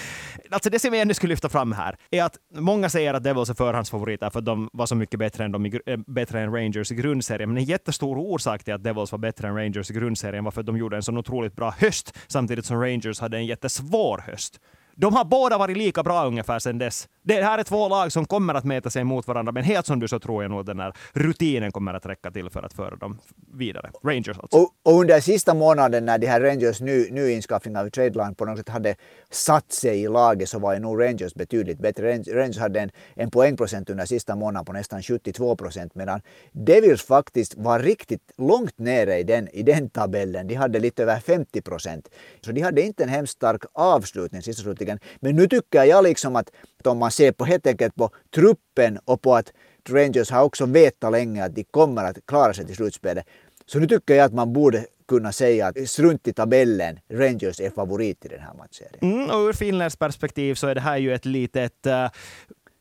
Alltså 0.51 0.71
det 0.71 0.79
som 0.79 0.95
jag 0.95 1.03
ännu 1.03 1.15
skulle 1.15 1.33
lyfta 1.33 1.49
fram 1.49 1.73
här 1.73 1.97
är 2.11 2.23
att 2.23 2.37
många 2.55 2.89
säger 2.89 3.15
att 3.15 3.25
Devils 3.25 3.51
är 3.51 3.55
förhandsfavoriter 3.55 4.31
för 4.31 4.39
att 4.39 4.45
de 4.45 4.71
var 4.73 4.87
så 4.87 4.95
mycket 4.95 5.19
bättre 5.21 5.45
än, 5.45 5.53
de, 5.53 5.67
äh, 5.67 5.97
bättre 6.07 6.41
än 6.41 6.53
Rangers 6.53 6.93
i 6.93 6.95
grundserien. 6.95 7.49
Men 7.49 7.59
en 7.59 7.65
jättestor 7.65 8.19
orsak 8.19 8.65
till 8.65 8.75
att 8.75 8.85
Devils 8.85 9.13
var 9.13 9.19
bättre 9.19 9.49
än 9.49 9.57
Rangers 9.57 9.91
i 9.91 9.95
grundserien 9.95 10.45
var 10.45 10.51
för 10.51 10.61
att 10.61 10.67
de 10.67 10.77
gjorde 10.77 10.97
en 10.97 11.03
så 11.03 11.19
otroligt 11.19 11.57
bra 11.57 11.75
höst 11.79 12.19
samtidigt 12.27 12.67
som 12.67 12.81
Rangers 12.81 13.21
hade 13.21 13.37
en 13.37 13.47
jättesvår 13.47 14.25
höst. 14.27 14.61
De 14.97 15.15
har 15.15 15.25
båda 15.25 15.59
varit 15.59 15.77
lika 15.77 16.03
bra 16.03 16.27
ungefär 16.27 16.59
sedan 16.59 16.79
dess. 16.79 17.09
Det 17.25 17.43
här 17.43 17.59
är 17.59 17.63
två 17.63 17.89
lag 17.89 18.13
som 18.13 18.27
kommer 18.27 18.55
att 18.55 18.65
mäta 18.65 18.91
sig 18.91 19.05
mot 19.05 19.27
varandra, 19.27 19.53
men 19.53 19.65
helt 19.65 19.87
som 19.87 20.01
du 20.01 20.09
så 20.09 20.19
tror 20.19 20.43
jag 20.45 20.51
nog 20.51 20.61
att 20.61 20.67
den 20.67 20.81
här 20.81 20.93
rutinen 21.13 21.73
kommer 21.73 21.95
att 21.95 22.07
räcka 22.07 22.31
till 22.31 22.51
för 22.51 22.63
att 22.63 22.73
föra 22.73 22.97
dem 22.97 23.19
vidare. 23.55 23.91
Rangers 24.05 24.39
alltså. 24.39 24.59
Och, 24.59 24.71
och 24.83 25.01
under 25.01 25.21
sista 25.21 25.55
månaden 25.55 26.05
när 26.05 26.19
de 26.19 26.27
här 26.27 26.41
Rangers 26.41 26.81
ny, 26.81 27.11
nyinskaffningar 27.11 27.85
vid 27.85 27.93
tradeline 27.93 28.35
på 28.35 28.45
något 28.45 28.59
sätt 28.59 28.69
hade 28.69 28.95
satt 29.31 29.73
sig 29.73 30.03
i 30.03 30.09
laget 30.09 30.49
så 30.49 30.59
var 30.59 30.75
ju 30.75 30.81
nog 30.81 31.03
Rangers 31.03 31.35
betydligt 31.35 31.79
bättre. 31.79 32.19
Rangers 32.19 32.59
hade 32.59 32.81
en, 32.81 32.91
en 33.15 33.31
poängprocent 33.31 33.91
under 33.91 34.05
sista 34.05 34.37
månaden 34.37 34.65
på 34.65 34.73
nästan 34.73 35.03
72 35.03 35.57
procent 35.57 35.95
medan 35.95 36.21
Devils 36.53 37.03
faktiskt 37.03 37.55
var 37.57 37.79
riktigt 37.79 38.33
långt 38.39 38.79
nere 38.79 39.19
i 39.19 39.23
den, 39.23 39.49
i 39.49 39.63
den 39.63 39.91
tabellen. 39.91 40.47
De 40.47 40.55
hade 40.55 40.79
lite 40.79 41.03
över 41.03 41.21
50 41.21 41.63
procent. 41.63 42.09
Så 42.41 42.53
de 42.53 42.61
hade 42.61 42.83
inte 42.83 43.03
en 43.03 43.09
hemskt 43.09 43.33
stark 43.33 43.63
avslutning 43.73 44.43
sista 44.43 44.63
slutligen. 44.63 44.99
Men 45.21 45.37
nu 45.37 45.49
tycker 45.49 45.85
jag 45.85 46.05
liksom 46.05 46.37
att 46.37 46.51
om 46.87 46.99
man 46.99 47.11
ser 47.11 47.33
på 47.33 47.45
helt 47.45 47.67
enkelt 47.67 47.95
på 47.95 48.11
truppen 48.35 48.99
och 49.05 49.23
på 49.23 49.35
att 49.35 49.53
Rangers 49.89 50.31
har 50.31 50.43
också 50.43 50.67
vetat 50.67 51.13
länge 51.13 51.45
att 51.45 51.55
de 51.55 51.65
kommer 51.65 52.05
att 52.05 52.27
klara 52.27 52.55
sig 52.55 52.67
till 52.67 52.77
slutspelet. 52.77 53.27
Så 53.67 53.79
nu 53.79 53.87
tycker 53.87 54.15
jag 54.15 54.25
att 54.25 54.35
man 54.35 54.53
borde 54.53 54.87
kunna 55.09 55.33
säga 55.33 55.67
att 55.67 55.89
strunt 55.89 56.29
i 56.29 56.33
tabellen, 56.33 56.99
Rangers 57.11 57.61
är 57.61 57.71
favorit 57.71 58.25
i 58.25 58.29
den 58.29 58.41
här 58.41 58.55
matchserien. 58.55 58.99
Mm, 59.01 59.31
och 59.31 59.49
ur 59.49 59.53
Finlands 59.53 59.97
perspektiv 59.97 60.55
så 60.55 60.67
är 60.67 60.75
det 60.75 60.81
här 60.81 60.97
ju 60.97 61.15
ett 61.15 61.25
litet 61.25 61.87
äh, 61.87 62.11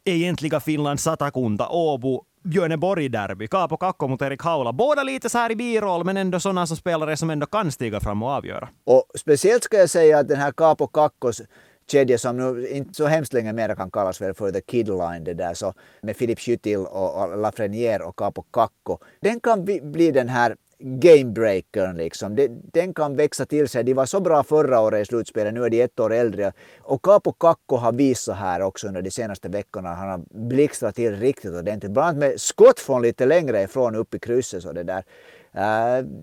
egentliga 0.05 0.59
Finlands 0.59 1.03
Satakunta, 1.03 1.69
Åbo 1.69 2.23
Björneborg-derby, 2.43 3.47
Kaapo 3.47 3.77
Kakko 3.77 4.07
mot 4.07 4.21
Erik 4.21 4.43
Haula. 4.43 4.73
Båda 4.73 5.03
lite 5.03 5.29
så 5.29 5.37
här 5.37 5.51
i 5.51 5.55
biroll, 5.55 6.03
men 6.03 6.17
ändå 6.17 6.39
sådana 6.39 6.67
som 6.67 6.77
spelare 6.77 7.17
som 7.17 7.29
ändå 7.29 7.45
kan 7.45 7.71
stiga 7.71 7.99
fram 7.99 8.23
och 8.23 8.29
avgöra. 8.29 8.69
Och 8.83 9.05
speciellt 9.15 9.63
ska 9.63 9.77
jag 9.77 9.89
säga 9.89 10.19
att 10.19 10.27
den 10.27 10.37
här 10.37 10.51
Kaapo 10.51 10.87
Kakkos 10.87 11.41
kedja 11.91 12.17
som 12.17 12.37
nu 12.37 12.67
inte 12.67 12.93
så 12.93 13.05
hemskt 13.05 13.33
länge 13.33 13.53
mer 13.53 13.75
kan 13.75 13.91
kallas 13.91 14.17
för, 14.17 14.33
för 14.33 14.51
The 14.51 14.61
Kid 14.61 14.87
Line, 14.87 15.23
det 15.23 15.33
där 15.33 15.53
så 15.53 15.73
med 16.01 16.17
Philip 16.17 16.39
Schüttil 16.39 16.85
och, 16.85 17.23
och 17.23 17.37
Lafreniere 17.37 18.03
och 18.03 18.15
Capo 18.15 18.41
Kakko. 18.41 18.97
Den 19.19 19.39
kan 19.39 19.65
bli, 19.65 20.11
den 20.11 20.29
här 20.29 20.55
gamebreakern 20.79 21.97
liksom. 21.97 22.47
Den 22.73 22.93
kan 22.93 23.15
växa 23.15 23.45
till 23.45 23.69
sig. 23.69 23.83
De 23.83 23.93
var 23.93 24.05
så 24.05 24.19
bra 24.19 24.43
förra 24.43 24.79
året 24.79 25.01
i 25.01 25.05
slutspelet, 25.05 25.53
nu 25.53 25.65
är 25.65 25.69
de 25.69 25.81
ett 25.81 25.99
år 25.99 26.13
äldre. 26.13 26.53
Och 26.79 27.01
Capo 27.01 27.31
Kakko 27.31 27.75
har 27.75 27.91
visat 27.91 28.37
här 28.37 28.61
också 28.61 28.87
under 28.87 29.01
de 29.01 29.11
senaste 29.11 29.49
veckorna. 29.49 29.93
Han 29.93 30.09
har 30.09 30.21
blixtrat 30.49 30.95
till 30.95 31.15
riktigt 31.15 31.53
ordentligt. 31.53 31.91
Bland 31.91 32.07
annat 32.07 32.17
med 32.17 32.41
skott 32.41 32.79
från 32.79 33.01
lite 33.01 33.25
längre 33.25 33.61
ifrån 33.61 33.95
upp 33.95 34.13
i 34.13 34.19
krysset. 34.19 34.63
Så 34.63 34.71
det 34.71 34.83
där. 34.83 35.03
Äh, 35.55 35.63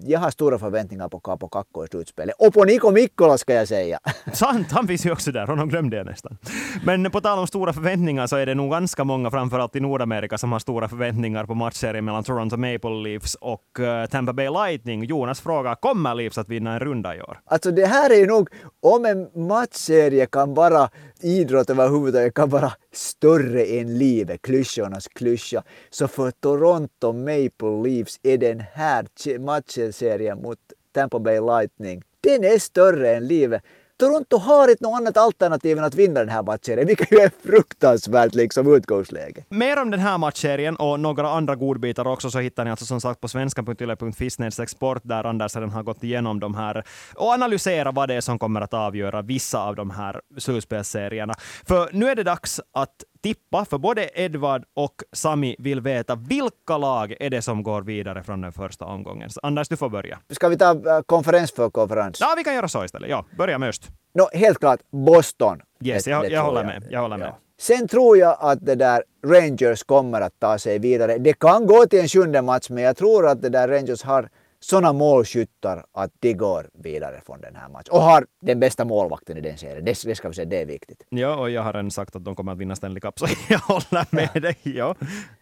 jag 0.03 0.21
har 0.21 0.31
stora 0.31 0.59
förväntningar 0.59 1.09
på 1.09 1.21
Capo 1.21 1.49
Kakko 1.49 1.85
i 1.85 1.89
slutspelet. 1.89 2.35
Och 2.39 2.55
på 2.55 2.65
Niko 2.65 2.91
Mikkola 2.91 3.39
ska 3.39 3.55
jag 3.55 3.69
säga. 3.69 3.99
Sant, 4.33 4.73
han 4.73 4.87
finns 4.87 5.07
ju 5.07 5.13
också 5.13 5.33
där. 5.33 5.47
Honom 5.47 5.69
glömde 5.69 5.97
jag 5.97 6.07
nästan. 6.07 6.39
Men 6.85 7.11
på 7.11 7.21
tal 7.21 7.39
om 7.39 7.47
stora 7.47 7.73
förväntningar 7.73 8.27
så 8.27 8.37
är 8.37 8.47
det 8.47 8.55
nog 8.55 8.71
ganska 8.71 9.05
många, 9.05 9.31
framförallt 9.31 9.77
i 9.77 9.81
Nordamerika, 9.81 10.39
som 10.39 10.53
har 10.53 10.59
stora 10.59 10.89
förväntningar 10.89 11.45
på 11.45 11.55
matchserien 11.55 12.05
mellan 12.05 12.25
Toronto 12.25 12.57
Maple 12.57 13.03
Leafs 13.03 13.35
och 13.35 13.79
uh, 13.81 14.07
Tampa 14.07 14.33
Bay 14.33 14.49
Lightning. 14.51 15.05
Jonas 15.05 15.41
frågar, 15.41 15.75
kommer 15.75 16.15
Leafs 16.15 16.39
att 16.39 16.49
vinna 16.49 16.73
en 16.73 16.81
runda 16.81 17.17
i 17.17 17.23
år? 17.23 17.41
Alltså 17.45 17.71
det 17.71 17.87
här 17.87 18.11
är 18.11 18.17
ju 18.17 18.27
nog, 18.27 18.49
om 18.83 19.05
en 19.05 19.47
matchserie 19.47 20.27
kan 20.27 20.55
vara 20.55 20.91
idrott 21.21 21.71
överhuvudtaget 21.71 22.35
kan 22.35 22.49
vara 22.49 22.73
större 22.93 23.65
än 23.65 23.99
livet, 23.99 24.43
klyschornas 24.43 25.09
klyscha. 25.09 25.63
Så 25.91 26.09
för 26.09 26.31
Toronto 26.31 27.13
Maple 27.13 27.83
Leafs 27.83 28.21
är 28.23 28.39
den 28.39 28.61
här 28.61 29.39
matchserien 29.39 30.43
mot 30.43 30.59
Tampa 30.93 31.19
Bay 31.19 31.41
Lightning, 31.41 32.03
den 32.21 32.45
är 32.45 32.59
större 32.59 33.17
än 33.17 33.27
livet. 33.27 33.63
Toronto 33.99 34.37
har 34.39 34.69
inte 34.69 34.85
något 34.85 35.01
annat 35.01 35.17
alternativ 35.17 35.79
än 35.79 35.85
att 35.85 35.95
vinna 35.95 36.21
den 36.21 36.29
här 36.29 36.43
matchserien, 36.43 36.87
vilket 36.87 37.13
ju 37.13 37.19
är 37.19 37.31
fruktansvärt 37.43 38.35
liksom 38.35 38.75
utgångsläge. 38.75 39.45
Mer 39.49 39.83
om 39.83 39.91
den 39.91 40.01
här 40.01 40.19
matchserien 40.19 40.77
och 40.77 41.01
några 41.01 41.31
andra 41.31 41.57
godbitar 41.57 42.07
också 42.07 42.31
så 42.31 42.39
hittar 42.39 42.65
ni 42.65 42.71
alltså 42.71 42.87
som 42.87 43.01
sagt 43.01 43.21
på 43.21 43.29
svenska.yle.fi 43.29 44.63
export 44.63 45.03
där 45.05 45.25
Anders 45.25 45.55
redan 45.57 45.71
har 45.71 45.83
gått 45.83 46.05
igenom 46.05 46.41
de 46.41 46.55
här 46.55 46.85
och 47.15 47.33
analyserat 47.33 47.95
vad 47.95 48.09
det 48.09 48.15
är 48.15 48.21
som 48.21 48.39
kommer 48.39 48.61
att 48.61 48.75
avgöra 48.75 49.23
vissa 49.23 49.63
av 49.63 49.77
de 49.77 49.91
här 49.91 50.21
slutspelsserierna. 50.39 51.35
För 51.69 51.91
nu 51.93 52.09
är 52.09 52.15
det 52.15 52.23
dags 52.23 52.61
att 52.73 53.05
tippa, 53.23 53.65
för 53.65 53.79
både 53.79 54.11
Edvard 54.15 54.65
och 54.75 54.95
Sami 55.13 55.57
vill 55.59 55.81
veta 55.81 56.15
vilka 56.15 56.79
lag 56.79 57.15
är 57.21 57.31
det 57.31 57.43
som 57.43 57.63
går 57.63 57.83
vidare 57.83 58.23
från 58.23 58.41
den 58.41 58.53
första 58.53 58.85
omgången. 58.85 59.31
Så 59.31 59.41
Anders, 59.43 59.69
du 59.69 59.77
får 59.77 59.89
börja. 59.89 60.19
Ska 60.31 60.49
vi 60.49 60.59
ta 60.59 60.71
äh, 60.71 61.03
konferens 61.07 61.53
för 61.53 61.71
konferens? 61.71 62.19
Ja, 62.21 62.35
vi 62.37 62.45
kan 62.45 62.55
göra 62.55 62.69
så 62.69 62.85
istället. 62.85 63.11
Ja, 63.11 63.25
börja 63.39 63.59
med 63.59 63.69
öst. 63.69 63.89
No, 64.15 64.29
helt 64.33 64.59
klart 64.59 64.81
Boston. 64.91 65.61
Yes, 65.85 66.05
det, 66.05 66.11
jag, 66.11 66.23
det 66.23 66.29
jag 66.29 66.45
håller 66.45 66.65
med. 66.65 66.87
Jag 66.91 67.01
håller 67.01 67.17
med. 67.17 67.29
Ja. 67.29 67.39
Sen 67.61 67.89
tror 67.89 68.19
jag 68.19 68.37
att 68.41 68.67
det 68.67 68.75
där 68.75 69.03
Rangers 69.27 69.83
kommer 69.83 70.21
att 70.21 70.41
ta 70.41 70.59
sig 70.59 70.79
vidare. 70.79 71.19
Det 71.19 71.33
kan 71.33 71.67
gå 71.67 71.87
till 71.87 72.01
en 72.01 72.09
sjunde 72.09 72.43
match, 72.43 72.71
men 72.71 72.85
jag 72.85 72.97
tror 72.97 73.29
att 73.29 73.43
det 73.43 73.49
där 73.49 73.69
Rangers 73.69 74.03
har 74.03 74.29
sådana 74.61 74.93
målskyttar 74.93 75.85
att 75.93 76.11
de 76.21 76.35
går 76.35 76.71
vidare 76.75 77.21
från 77.27 77.41
den 77.41 77.57
här 77.57 77.69
matchen. 77.69 77.91
Och 77.91 78.03
har 78.03 78.27
den 78.41 78.61
bästa 78.61 78.85
målvakten 78.85 79.37
i 79.37 79.41
den 79.41 79.59
serien. 79.59 79.85
Det, 79.85 80.03
det 80.05 80.15
ska 80.15 80.29
vi 80.29 80.35
säga, 80.35 80.45
det 80.47 80.61
är 80.63 80.67
viktigt. 80.67 81.03
Ja, 81.09 81.37
och 81.37 81.51
jag 81.51 81.63
har 81.63 81.73
redan 81.73 81.91
sagt 81.91 82.17
att 82.17 82.25
de 82.25 82.37
kommer 82.37 82.53
att 82.53 82.59
vinna 82.59 82.77
Stanley 82.77 83.01
Cup, 83.01 83.19
så 83.19 83.27
jag 83.49 83.59
håller 83.59 84.15
med 84.15 84.31
ja. 84.35 84.41
dig. 84.41 84.57
Ja. 84.63 84.95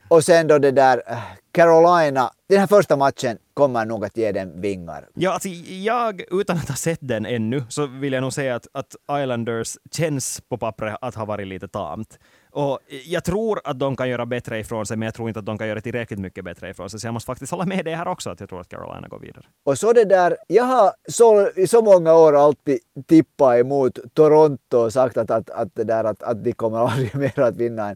Och 0.09 0.25
sen 0.25 0.47
då 0.47 0.59
det 0.59 0.71
där 0.71 1.03
äh, 1.07 1.19
Carolina, 1.53 2.31
den 2.49 2.59
här 2.59 2.67
första 2.67 2.97
matchen 2.97 3.39
kommer 3.55 3.85
nog 3.85 4.05
att 4.05 4.17
ge 4.17 4.33
dem 4.33 4.61
vingar. 4.61 5.09
Ja, 5.15 5.33
alltså 5.33 5.49
jag, 5.49 6.23
utan 6.31 6.57
att 6.57 6.69
ha 6.69 6.77
sett 6.77 6.99
den 7.03 7.27
ännu, 7.27 7.65
så 7.69 7.87
vill 7.87 8.13
jag 8.13 8.21
nog 8.21 8.33
säga 8.33 8.55
att, 8.55 8.67
att 8.73 8.97
Islanders 9.23 9.77
känns 9.93 10.41
på 10.49 10.59
pappret 10.59 10.97
att 11.01 11.15
ha 11.15 11.25
varit 11.25 11.47
lite 11.47 11.69
tamt. 11.69 12.19
Och 12.57 12.79
jag 13.05 13.25
tror 13.25 13.61
att 13.65 13.79
de 13.79 13.97
kan 13.97 14.09
göra 14.09 14.27
bättre 14.27 14.59
ifrån 14.59 14.87
sig, 14.87 14.97
men 14.97 15.07
jag 15.07 15.15
tror 15.15 15.29
inte 15.29 15.41
att 15.41 15.47
de 15.47 15.59
kan 15.59 15.69
göra 15.69 15.81
tillräckligt 15.81 16.19
mycket 16.19 16.45
bättre 16.45 16.71
ifrån 16.71 16.91
sig. 16.91 17.01
Så 17.01 17.07
jag 17.07 17.15
måste 17.15 17.27
faktiskt 17.27 17.53
hålla 17.53 17.65
med 17.65 17.85
dig 17.85 17.95
här 17.95 18.09
också, 18.09 18.31
att 18.31 18.41
jag 18.41 18.49
tror 18.49 18.61
att 18.61 18.69
Carolina 18.69 19.09
går 19.09 19.19
vidare. 19.19 19.45
Och 19.65 19.79
så 19.79 19.93
det 19.93 20.05
där, 20.05 20.37
jag 20.47 20.65
har 20.65 20.93
så, 21.09 21.51
i 21.57 21.67
så 21.67 21.83
många 21.83 22.15
år 22.15 22.37
alltid 22.37 22.79
tippat 23.07 23.57
emot 23.57 23.99
Toronto 24.15 24.77
och 24.79 24.93
sagt 24.93 25.17
att, 25.17 25.31
att, 25.31 25.51
att, 25.51 25.69
det 25.75 25.85
där, 25.85 26.05
att, 26.05 26.23
att 26.23 26.45
de 26.45 26.53
kommer 26.53 26.79
aldrig 26.91 27.15
mer 27.15 27.41
att 27.41 27.57
vinna 27.57 27.95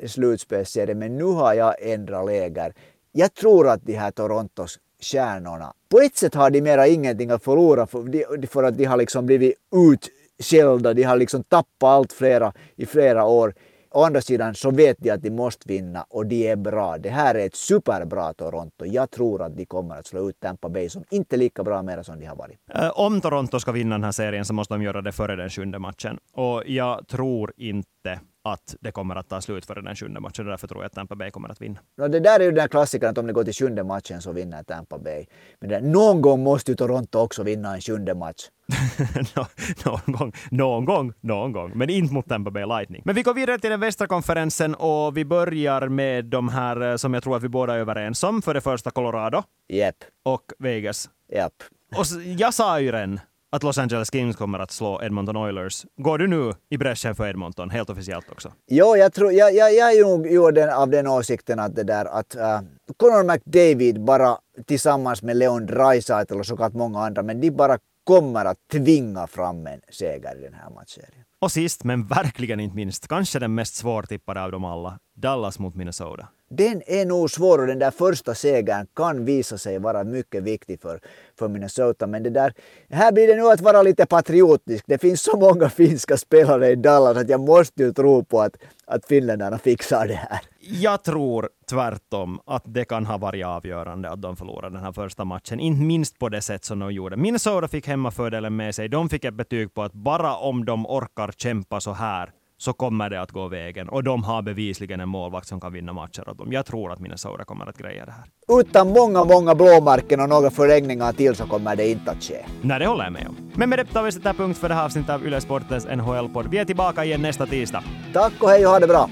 en 0.00 0.08
slutspelsserie, 0.08 0.94
men 0.94 1.16
nu 1.16 1.24
har 1.24 1.54
jag 1.54 1.74
ändrat 1.80 2.26
läger. 2.26 2.74
Jag 3.12 3.34
tror 3.34 3.68
att 3.68 3.82
de 3.82 3.92
här 3.94 4.10
Torontos 4.10 4.78
stjärnorna, 5.02 5.72
på 5.88 5.98
ett 5.98 6.16
sätt 6.16 6.34
har 6.34 6.50
de 6.50 6.60
mera 6.60 6.86
ingenting 6.86 7.30
att 7.30 7.44
förlora 7.44 7.86
för, 7.86 8.02
de, 8.02 8.46
för 8.46 8.62
att 8.62 8.78
de 8.78 8.84
har 8.84 8.96
liksom 8.96 9.26
blivit 9.26 9.54
utskällda, 9.74 10.94
de 10.94 11.02
har 11.02 11.16
liksom 11.16 11.42
tappat 11.42 11.88
allt 11.88 12.12
flera 12.12 12.52
i 12.76 12.86
flera 12.86 13.24
år. 13.24 13.54
Å 13.96 14.04
andra 14.04 14.20
sidan 14.20 14.54
så 14.54 14.70
vet 14.70 14.96
de 14.98 15.10
att 15.10 15.22
de 15.22 15.30
måste 15.30 15.68
vinna 15.68 16.06
och 16.10 16.26
de 16.26 16.48
är 16.48 16.56
bra. 16.56 16.98
Det 16.98 17.10
här 17.10 17.34
är 17.34 17.46
ett 17.46 17.54
superbra 17.54 18.32
Toronto. 18.34 18.84
Jag 18.84 19.10
tror 19.10 19.42
att 19.42 19.56
de 19.56 19.66
kommer 19.66 19.98
att 19.98 20.06
slå 20.06 20.28
ut 20.28 20.40
Tampa 20.40 20.68
Bay 20.68 20.88
som 20.88 21.04
inte 21.10 21.36
är 21.36 21.38
lika 21.38 21.64
bra 21.64 21.82
mer 21.82 22.02
som 22.02 22.20
de 22.20 22.26
har 22.26 22.36
varit. 22.36 22.58
Eh, 22.74 22.90
om 22.94 23.20
Toronto 23.20 23.60
ska 23.60 23.72
vinna 23.72 23.94
den 23.94 24.04
här 24.04 24.12
serien 24.12 24.44
så 24.44 24.54
måste 24.54 24.74
de 24.74 24.82
göra 24.82 25.02
det 25.02 25.12
före 25.12 25.36
den 25.36 25.50
sjunde 25.50 25.78
matchen. 25.78 26.18
Och 26.32 26.62
jag 26.66 27.08
tror 27.08 27.52
inte 27.56 28.20
att 28.52 28.76
det 28.80 28.92
kommer 28.92 29.16
att 29.16 29.28
ta 29.28 29.40
slut 29.40 29.66
före 29.66 29.82
den 29.82 29.96
sjunde 29.96 30.20
matchen. 30.20 30.46
Därför 30.46 30.68
tror 30.68 30.82
jag 30.82 30.86
att 30.86 30.92
Tampa 30.92 31.14
Bay 31.14 31.30
kommer 31.30 31.48
att 31.48 31.60
vinna. 31.60 31.80
No, 31.98 32.08
det 32.08 32.20
där 32.20 32.40
är 32.40 32.44
ju 32.44 32.50
den 32.50 32.60
här 32.60 32.68
klassikern 32.68 33.10
att 33.10 33.18
om 33.18 33.26
det 33.26 33.32
går 33.32 33.44
till 33.44 33.54
sjunde 33.54 33.84
matchen 33.84 34.22
så 34.22 34.32
vinner 34.32 34.62
Tampa 34.62 34.98
Bay. 34.98 35.26
Men 35.60 35.70
det, 35.70 35.80
någon 35.80 36.22
gång 36.22 36.42
måste 36.42 36.70
ju 36.70 36.76
Toronto 36.76 37.18
också 37.18 37.42
vinna 37.42 37.74
en 37.74 37.80
sjunde 37.80 38.14
match. 38.14 38.48
någon 39.84 40.14
gång, 40.16 40.32
någon 40.50 40.84
gång, 40.84 41.12
någon 41.20 41.52
gång. 41.52 41.72
Men 41.74 41.90
inte 41.90 42.14
mot 42.14 42.28
Tampa 42.28 42.50
Bay 42.50 42.66
Lightning. 42.66 43.02
Men 43.04 43.14
vi 43.14 43.22
går 43.22 43.34
vidare 43.34 43.58
till 43.58 43.70
den 43.70 43.80
västra 43.80 44.06
konferensen 44.06 44.74
och 44.74 45.16
vi 45.16 45.24
börjar 45.24 45.88
med 45.88 46.24
de 46.24 46.48
här 46.48 46.90
eh, 46.90 46.96
som 46.96 47.14
jag 47.14 47.22
tror 47.22 47.36
att 47.36 47.42
vi 47.42 47.48
båda 47.48 47.74
är 47.74 47.78
överens 47.78 48.22
om. 48.22 48.42
För 48.42 48.54
det 48.54 48.60
första 48.60 48.90
Colorado. 48.90 49.42
Yep. 49.72 49.96
Och 50.24 50.42
Vegas. 50.58 51.10
Yep. 51.32 51.52
Och 51.96 52.06
jag 52.36 52.54
sa 52.54 52.80
ju 52.80 52.92
redan 52.92 53.20
att 53.50 53.62
Los 53.62 53.78
Angeles 53.78 54.08
Kings 54.12 54.36
kommer 54.36 54.58
att 54.58 54.70
slå 54.70 55.02
Edmonton 55.02 55.36
Oilers. 55.36 55.86
Går 55.96 56.18
du 56.18 56.26
nu 56.26 56.52
i 56.70 56.78
bräschen 56.78 57.14
för 57.14 57.28
Edmonton, 57.28 57.70
helt 57.70 57.90
officiellt 57.90 58.30
också? 58.32 58.52
Jo, 58.66 58.96
jag, 58.96 59.12
tror, 59.12 59.32
jag, 59.32 59.54
jag, 59.54 59.74
jag 59.74 59.92
är 59.92 60.34
nog 60.34 60.54
den, 60.54 60.70
av 60.70 60.90
den 60.90 61.06
åsikten 61.06 61.58
att 61.58 61.76
det 61.76 61.82
där 61.84 62.04
att 62.04 62.36
uh, 62.36 62.60
Conor 62.96 63.24
McDavid 63.24 64.00
bara 64.00 64.38
tillsammans 64.66 65.22
med 65.22 65.36
Leon 65.36 65.66
Draisaitl 65.66 66.38
och 66.38 66.46
såklart 66.46 66.72
många 66.72 67.00
andra, 67.00 67.22
men 67.22 67.40
de 67.40 67.50
bara 67.50 67.78
kommer 68.04 68.44
att 68.44 68.58
tvinga 68.72 69.26
fram 69.26 69.66
en 69.66 69.80
seger 69.90 70.38
i 70.38 70.42
den 70.42 70.54
här 70.54 70.70
matchserien. 70.70 71.24
Och 71.46 71.52
sist, 71.52 71.84
men 71.84 72.06
verkligen 72.06 72.60
inte 72.60 72.76
minst, 72.76 73.08
kanske 73.08 73.38
den 73.38 73.54
mest 73.54 73.74
svårtippade 73.74 74.42
av 74.42 74.52
dem 74.52 74.64
alla, 74.64 74.98
Dallas 75.16 75.58
mot 75.58 75.74
Minnesota. 75.74 76.28
Den 76.50 76.82
är 76.86 77.06
nog 77.06 77.30
svår 77.30 77.58
och 77.58 77.66
den 77.66 77.78
där 77.78 77.90
första 77.90 78.34
segern 78.34 78.86
kan 78.96 79.24
visa 79.24 79.58
sig 79.58 79.78
vara 79.78 80.04
mycket 80.04 80.42
viktig 80.42 80.80
för, 80.80 81.00
för 81.38 81.48
Minnesota. 81.48 82.06
Men 82.06 82.22
det 82.22 82.30
där, 82.30 82.52
här 82.90 83.12
blir 83.12 83.26
det 83.26 83.36
nu 83.36 83.48
att 83.48 83.60
vara 83.60 83.82
lite 83.82 84.06
patriotisk. 84.06 84.84
Det 84.86 84.98
finns 84.98 85.22
så 85.22 85.36
många 85.38 85.68
finska 85.68 86.16
spelare 86.16 86.70
i 86.70 86.76
Dallas 86.76 87.16
att 87.16 87.28
jag 87.28 87.40
måste 87.40 87.82
ju 87.82 87.92
tro 87.92 88.24
på 88.24 88.40
att, 88.40 88.56
att 88.86 89.06
finländarna 89.06 89.58
fixar 89.58 90.06
det 90.08 90.14
här. 90.14 90.40
Jag 90.60 91.04
tror 91.04 91.48
tvärtom 91.70 92.40
att 92.46 92.62
det 92.66 92.84
kan 92.84 93.06
ha 93.06 93.18
varit 93.18 93.44
avgörande 93.44 94.10
att 94.10 94.22
de 94.22 94.36
förlorade 94.36 94.76
den 94.76 94.84
här 94.84 94.92
första 94.92 95.24
matchen. 95.24 95.60
Inte 95.60 95.82
minst 95.82 96.18
på 96.18 96.28
det 96.28 96.42
sätt 96.42 96.64
som 96.64 96.78
de 96.78 96.92
gjorde. 96.92 97.16
Minnesota 97.16 97.68
fick 97.68 97.86
hemmafördelen 97.86 98.56
med 98.56 98.74
sig. 98.74 98.88
De 98.88 99.08
fick 99.08 99.24
ett 99.24 99.34
betyg 99.34 99.74
på 99.74 99.82
att 99.82 99.92
bara 99.92 100.36
om 100.36 100.64
de 100.64 100.86
orkar 100.86 101.32
kämpa 101.36 101.80
så 101.80 101.92
här 101.92 102.30
så 102.58 102.72
kommer 102.72 103.10
det 103.10 103.20
att 103.20 103.30
gå 103.30 103.48
vägen. 103.48 103.88
Och 103.88 104.04
de 104.04 104.24
har 104.24 104.42
bevisligen 104.42 105.00
en 105.00 105.08
målvakt 105.08 105.48
som 105.48 105.60
kan 105.60 105.72
vinna 105.72 105.92
matcher 105.92 106.28
åt 106.28 106.38
dem. 106.38 106.52
Jag 106.52 106.66
tror 106.66 106.92
att 106.92 107.00
Minnesota 107.00 107.44
kommer 107.44 107.66
att 107.66 107.78
greja 107.78 108.06
det 108.06 108.12
här. 108.12 108.60
Utan 108.60 108.88
många, 108.88 109.24
många 109.24 109.54
blåmärken 109.54 110.20
och 110.20 110.28
några 110.28 110.50
förlängningar 110.50 111.12
till 111.12 111.34
så 111.34 111.46
kommer 111.46 111.76
det 111.76 111.88
inte 111.88 112.10
att 112.10 112.22
ske. 112.22 112.46
Nej, 112.62 112.78
det 112.78 112.86
håller 112.86 113.04
jag 113.04 113.12
med 113.12 113.26
om. 113.28 113.36
Men 113.54 113.68
med 113.68 113.78
det 113.78 113.84
tar 113.84 114.02
vi 114.02 114.12
sätta 114.12 114.32
punkt 114.32 114.58
för 114.58 114.68
det 114.68 114.74
här 114.74 114.84
avsnittet 114.84 115.10
av 115.10 115.26
Yle 115.26 115.40
Sportens 115.40 115.86
NHL-podd. 115.86 116.46
Vi 116.50 116.58
är 116.58 116.64
tillbaka 116.64 117.04
igen 117.04 117.22
nästa 117.22 117.46
tisdag. 117.46 117.84
Tack 118.12 118.32
och 118.42 118.48
hej 118.48 118.66
och 118.66 118.72
ha 118.72 118.80
det 118.80 118.86
bra! 118.86 119.10